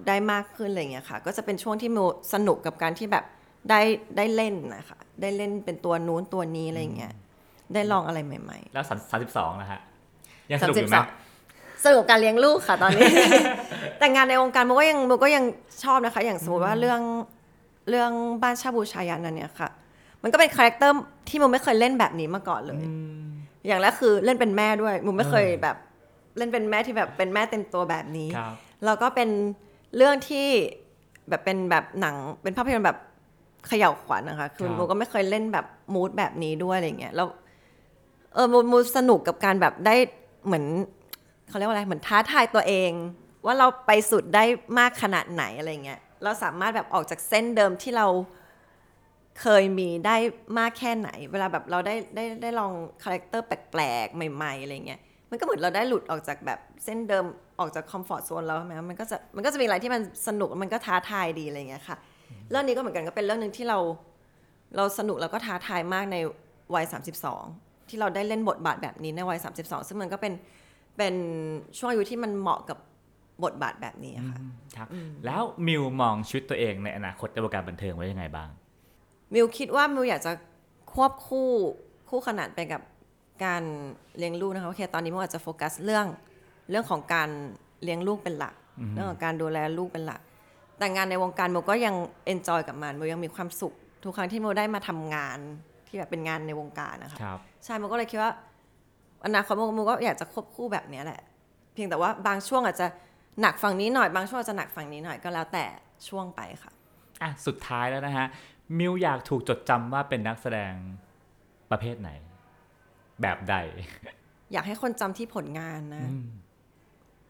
[0.07, 3.25] ได้มากขึ้นอะไรเงี้ยค่ะ ก็จะเป็นช่วงที่มิวสนุกกับการที่แบบ
[3.69, 3.81] ได้
[4.17, 7.13] ได้เล่นนะคะได้เล่นเป็นตัวนู้นตัวนี้อะไรเงี้ย
[7.73, 8.86] ได้ลองอะไรใหม่ ๆ แล้ว
[9.23, 9.79] 32นะฮะ
[10.51, 10.97] ยังสนุกอยู่ไหม
[11.85, 13.05] สนุกกับการเลี้ยงลูกค่ะตอนนี้
[13.99, 15.43] แต่งานในวงการมันก็ยังมันก็ยัง
[15.83, 17.01] ชอบนะคะ อย่างสมมติว่าเรื่อง
[17.89, 18.11] เรื่อง
[18.43, 19.69] บ้านชาบูชายันนั่นเนี่ยค่ะ
[20.21, 20.93] มันก็เป็น character
[21.29, 22.83] ที่มันไม่เคยเล่นแบบนี้มาก่อนเลย
[23.67, 25.75] อย่างแรกคือเล่นเป็นแม่ด้วยมุมไม่เคยแบบ
[26.37, 28.53] เล่นเป็นแม่ที่แบบเป็นแม่เต็มตัวแบบนี้ครับ
[28.85, 29.29] แล้วก็เป็น
[29.97, 30.47] เรื่องที่
[31.29, 32.97] แบบเป็นแบบหนังเป็นภาพยนตร์แบบ
[33.67, 37.27] เขย่าวขวัญนะคะ คือครับโมก็ไม่เคยเล่นแบบมูดแบบนี้ด้วยอะไรเงี้ยแล้ว
[38.33, 39.95] เออโมโมสนุกกับการแบบได้
[40.45, 40.65] เหมือน
[41.51, 42.91] เขาเรียกว่าอะไรเหมือนท้าทายตัวเอง
[43.45, 44.43] ว่าเราไปสุดได้
[44.79, 48.07] มากขนาดไหนอะไรเงี้ยเราสามารถแบบออกจากเส้นเดิมที่เรา
[49.41, 50.15] เคยมีได้
[50.59, 52.71] มากแค่ไหน เวลาแบบเราได้ได้ได้ลอง
[53.03, 57.25] character แปลกๆ ใหม่ๆอะไรเงี้ยมันก็เหมือนเราได้หลุดออกจากแบบเส้นเดิม
[57.59, 61.97] ออกจาก comfort zone แล้วใช่ไหมมันก็จะมันก็จะมีอะไรที่มันสนุกมันก็ท้าทายดีอะไรเงี้ยค่ะ
[62.49, 63.77] เรื่องนี้ก็เหมือนกันก็เป็นเรื่องหนึ่งที่เรา
[64.77, 66.17] เราสนุกแล้วก็ท้าทายมากใน
[66.75, 66.85] วัย
[67.37, 70.33] 32 ที่เราได้เล่นบทบาทแบบนี้ในวัย 32 ซึ่งมันก็เป็น
[70.97, 71.15] เป็น
[71.77, 72.77] ช่วงอายุที่มันเหมาะกับ
[73.43, 74.38] บทบาทแบบนี้อะค่ะ
[74.77, 74.88] ครับ
[75.25, 78.49] แล้วมิวมองชีวิตตัวเองในอนาคตในวงการบันเทิงไว้ยังไงบ้าง
[79.34, 80.32] มิวคิดว่ามิวอยากจะ
[80.93, 81.49] ควบคู่
[82.10, 82.82] คู่ขนานไปกับ
[83.45, 83.63] การ
[84.17, 86.06] เลี้ยงลูกนะคะโอเคตอนนี้มิวอาจจะโฟกัสเรื่อง
[86.69, 87.30] เรื่องของการ
[87.84, 88.54] เลี้ยงลูกเป็นหลัก
[88.93, 90.21] เรื่องของการดูแลลูกเป็นหลัก
[90.77, 95.38] แต่งานในวงการมิวก็ยัง enjoy กับมันมิวยังมีความสุข ทุกครั้งที่มิวได้มาทำงาน
[95.88, 98.32] ที่แบบเป็นงานในวงการนะคะครับใช่มิวก็เลยคิดว่า
[99.26, 101.22] อนาคตมิวมิวก็อยากจะควบคู่แบบเนี้ยแหละ
[101.74, 102.88] เพียงแต่ว่าบางช่วงอาจจะ
[103.41, 105.65] หนักฝั่งนี้หน่อยบางช่วงอาจจะหนักฝั่งนี้หน่อยก็แล้วแต่
[106.07, 106.72] ช่วงไปค่ะ
[107.22, 108.28] อะสุดท้ายแล้วนะฮะ
[108.80, 110.74] มิวอยากถูกจดจำว่าเป็นนักแสดง
[111.72, 112.09] ประเภทไหน
[113.22, 113.55] แบบใด
[114.53, 116.03] อยากให้คนจำที่ผลงานนะ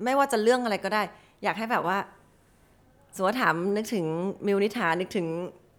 [0.03, 1.01] ไม่ว่าจะเรื่องอะไรก็ได้
[1.43, 1.97] อยากให้แบบว่า
[3.15, 4.05] สมมติว่าถามนึกถึง
[4.47, 5.27] มิวนิธานึกถึง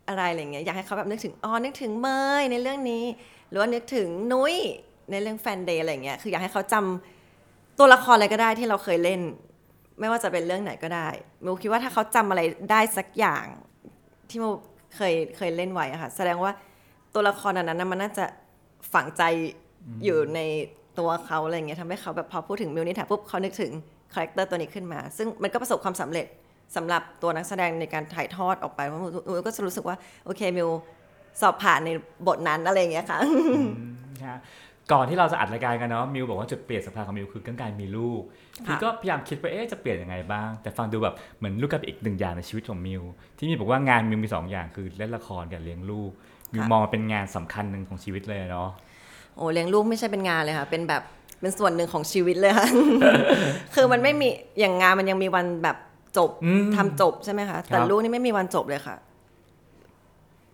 [0.09, 2.09] อะไรอะไรเงี้ยอยากให้เขาแบบนึกถึงอ๋อนึกถึงเม
[2.41, 3.05] ยในเรื่องนี้
[3.49, 4.57] หรือว่านึกถึงนุ้ย
[5.11, 9.21] ในเรื่องแฟนเดย์อะไรเงี้ยคืออยากให้เขาจำตัวละครอะไรก็ได้ที่เราเคยเล่น
[10.01, 11.09] ไม่ว่าจะเป็นเรื่องไหนก็ได้
[11.45, 12.41] มิวคิดว่าถ้าเขาจำอะไร
[12.71, 13.45] ได้สักอย่าง
[14.29, 14.55] ที่มิว
[14.97, 16.53] เคยเคยเล่นไว้อะค่ะแสดงว่า
[17.15, 18.25] ตัวละครอันนั้นนะมันน่าจะ
[18.93, 19.23] ฝังใจ
[20.05, 20.41] อยู่ใน
[20.99, 23.73] ตัวเขาอะไรอย่างเงี้ยทำให้เขาแบบพอพูดถึงมิวนิษฐาปุ๊บเขานึกถึง
[24.13, 26.27] character ตัวนี้ขึ้นมา ซึ่งมันก็ประสบความสำเร็จ
[26.77, 30.69] สำหรับตัวนักแสดงในการถ่ายทอดออกไปว่ามิวมิวก็จะรู้สึกว่าโอเคมิว
[31.41, 31.91] สอบผ่านใน
[32.27, 33.19] บทนั้นอะไรอย่างเงี้ยค่ะ
[34.21, 34.39] นะฮะ
[34.93, 38.23] ก่อนที่เราจะอัดรายการกันเนาะมิวบอกว่าจุดเปลี่ยนสำคัญของมิวคือเรื่องการมีลูก
[38.59, 43.03] ค่ะพี่ก็พยายามคิดว่าเอ๊ะจะเปลี่ยนยังไงบ้าง แต่ฟังดูแบบเหมือนลูกกับอีกหนึ่งอย่างในชีวิตของมิว
[43.39, 46.11] ที่มิวบอกว่างานมิวมีสองอย่างคือเล่นละครกับเลี้ยงลูก
[46.53, 48.69] มิวมองมันเป็นงานสำคัญหนึ่งของชีวิตเลยเนาะ
[49.37, 51.03] โอ้เลี้ยงลูกไม่ใช่เป็นงานเลยค่ะ เป็นแบบ
[51.41, 52.69] เป็นส่วนหนึ่งของชีวิตเลยค่ะ
[53.75, 54.29] คือมันไม่มี
[54.61, 55.77] อย่างงานมันยังมีวันแบบ
[56.19, 58.97] จบอืมทำจบใช่ไหมคะแต่ครับลูกนี่ไม่มีวันจบเลยค่ะ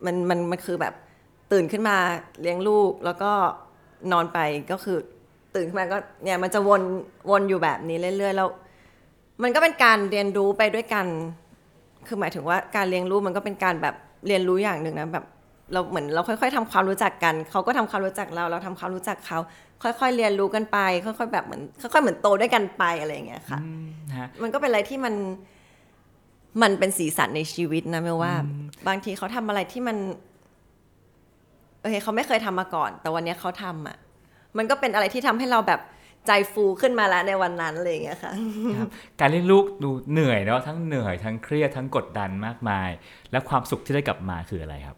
[0.05, 0.95] มันมันมันคือแบบ
[1.53, 1.97] ตื่นขึ้นมา
[2.41, 3.33] เลี้ยงลูกแล้วก็
[4.13, 4.39] นอนไป
[4.71, 4.99] ก็คือ
[5.55, 6.83] ตื่นขึ้นมาก็เนี่ยมันจะวน
[7.31, 8.49] วนอยู่แบบนี้เรื่อยๆแล้ว
[9.43, 11.07] มันก็เป็นการเรียนรู้ไปด้วยกัน
[12.07, 13.95] คือหมายถึงว่าการเลี้ยงลูกมันก็เป็นการแบบ
[14.27, 15.25] เรียนรู้อย่างหนึ่งนะแบบ
[15.73, 19.39] เราเหมือนเราค่อย ๆทำความรู้จักกัน เขาก็ทำความรู้จักเรา เราทำความรู้จักเขา
[19.83, 25.15] ค่อย ๆ เรียนรู้กันไป ค่อย ๆ แบบเหมือนค่อยๆเหมือนโตด้วยกันไปอะไรอย่างเงี้ยค่ะอืมนะฮะมันก็เป็นอะไรที่มัน
[26.63, 28.33] มันเป็นสีสันในชีวิตนะไม่ว่า
[28.89, 29.97] บางทีเขาทำอะไรที่มัน
[31.81, 33.97] โอเคเขาไม่เคยทำมาก่อน แต่วันเนี้ยเขาทำอะ
[34.57, 35.81] มันก็เป็นอะไรที่ทำให้เราแบบ
[36.27, 38.33] ใจฟูขึ้นมาแล้วในวันนั้นอะไรอย่างเงี้ยค่ะ
[38.77, 38.89] ครับ
[39.21, 42.91] การเลี้ยงลูกดูเหนื่อยเนาะทั้งเหนื่อยทั้งเครียดทั้งกดดันมากมาย
[43.33, 44.97] และความสุขที่ได้กลับมาคืออะไรครับ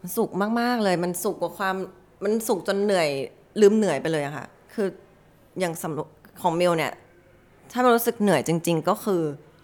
[0.00, 0.30] มันสุข
[0.60, 1.76] มากๆเลย มันสุขกว่าความ
[2.24, 3.08] มันสุขจนเหนื่อย
[3.60, 4.88] ลืมเหนื่อยไปเลยอะค่ะ คือ
[5.60, 6.06] อย่างสำหรับ
[6.42, 6.92] ของมิวเนี่ย
[7.72, 9.22] ถ้ามันรู้สึกเหนื่อยจริง ๆ ก็คือ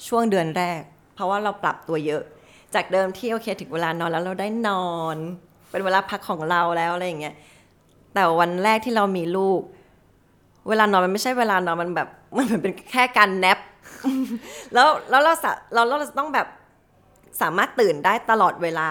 [0.09, 0.80] ช่วงเดือนแรก
[1.14, 2.22] เพราะว่าเราปรับตัวเยอะ
[2.74, 5.16] จากเดิมที่โอเคถึงเวลานอนแล้วเราได้นอน
[5.71, 7.35] เป็นเวลาพักของเราแล้วอะไรอย่างเงี้ย
[8.14, 9.61] แต่วันแรกที่เรามีลูก
[10.68, 13.59] เวลานอนมันไม่ใช่เวลานอนมันแบบมันเหมือนเป็นแค่การแนป
[14.75, 16.47] แล้วแล้วเราสะเราเราต้องแบบ
[17.43, 18.89] สามารถตื่นได้ตลอดเวลา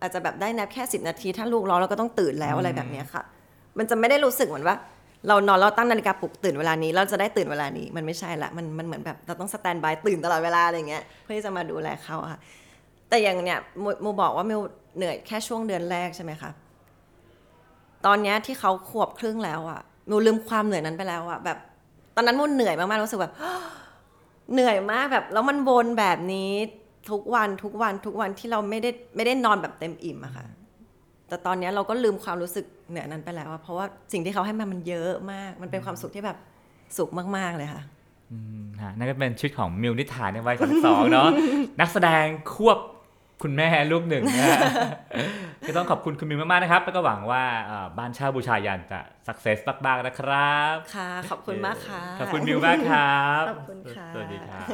[0.00, 3.22] อาจจะแบบได้นับแค่สิบนาที ถ้าลูกร้องเราก็ต้องตื่นแล้วอะไรแบบเนี้ยค่ะ
[3.78, 4.76] มันจะไม่ได้รู้สึกเหมือนว่า
[5.28, 12.40] เรานอนเราตั้งนาฬิกาปลุกตื่นเวลานี้ เราจะได้ตื่นเวลานี้มันไม่ใช่ละมันมันเหมือนแบบเราต้องสแตนบายตื่นตลอดเวลาอะไรเงี้ยเพื่อที่จะมาดูแลเขาอะค่ะ
[13.08, 14.60] แต่อย่างเนี้ยมโมบอกว่ามิว
[14.96, 16.50] เหนื่อยแค่ช่วงเดือนแรกใช่ไหมคะ
[18.06, 21.58] ตอนเนี้ยที่เขาขวบครึ่งแล้วอะมิวลืมความเหนื่อยนั้นไปแล้วอะแบบ
[22.16, 23.34] ตอนนั้นมิวเหนื่อยมากๆรู้สึกแบบ
[24.52, 26.52] เหนื่อยมากแบบ แล้วมันวนแบบนี้
[27.10, 30.46] ทุกวันทุกวันทุกวันที่เราไม่ได้ไม่ได้นอนแบบเต็มอิ่มอะค่ะ
[31.28, 36.36] แต่ตอนนี้เราก็ลืมความรู้สึกเหนื่อยนั้นไปแล้วอะเพราะว่าสิ่งที่เขาให้มามันเยอะมาก มันเป็นความสุขที่แบบ
[36.96, 37.82] สุขมาก ๆเลยค่ะ
[38.32, 41.28] อืมฮะนั่นก็เป็นชีวิตของมิวนิธานในวัยสองเนาะ
[41.80, 42.78] นักแสดงควบ
[43.42, 44.60] คุณแม่ลูกหนึ่งนะฮะ
[45.66, 54.66] ก็ต้องขอบคุณคุณมิวมากๆนะครับ แล้วก็หวังว่าเอ่อบ้านเช่าบูชายันจะสักเซสบ้างๆนะครับ ค่ะ ขอบคุณมากค่ะ ขอบคุณมิวมากครับ ขอบคุณค่ะ สวัสดีครับ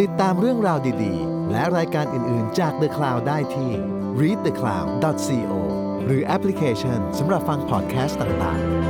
[0.00, 3.70] ติดตามเรื่องราวดีๆ และรายการอื่นๆ จาก The Cloud ได้ที่
[4.20, 5.52] readthecloud.co
[6.04, 8.83] หรือแอปพลิเคชันสำหรับฟังพอดแคสต์ต่างๆ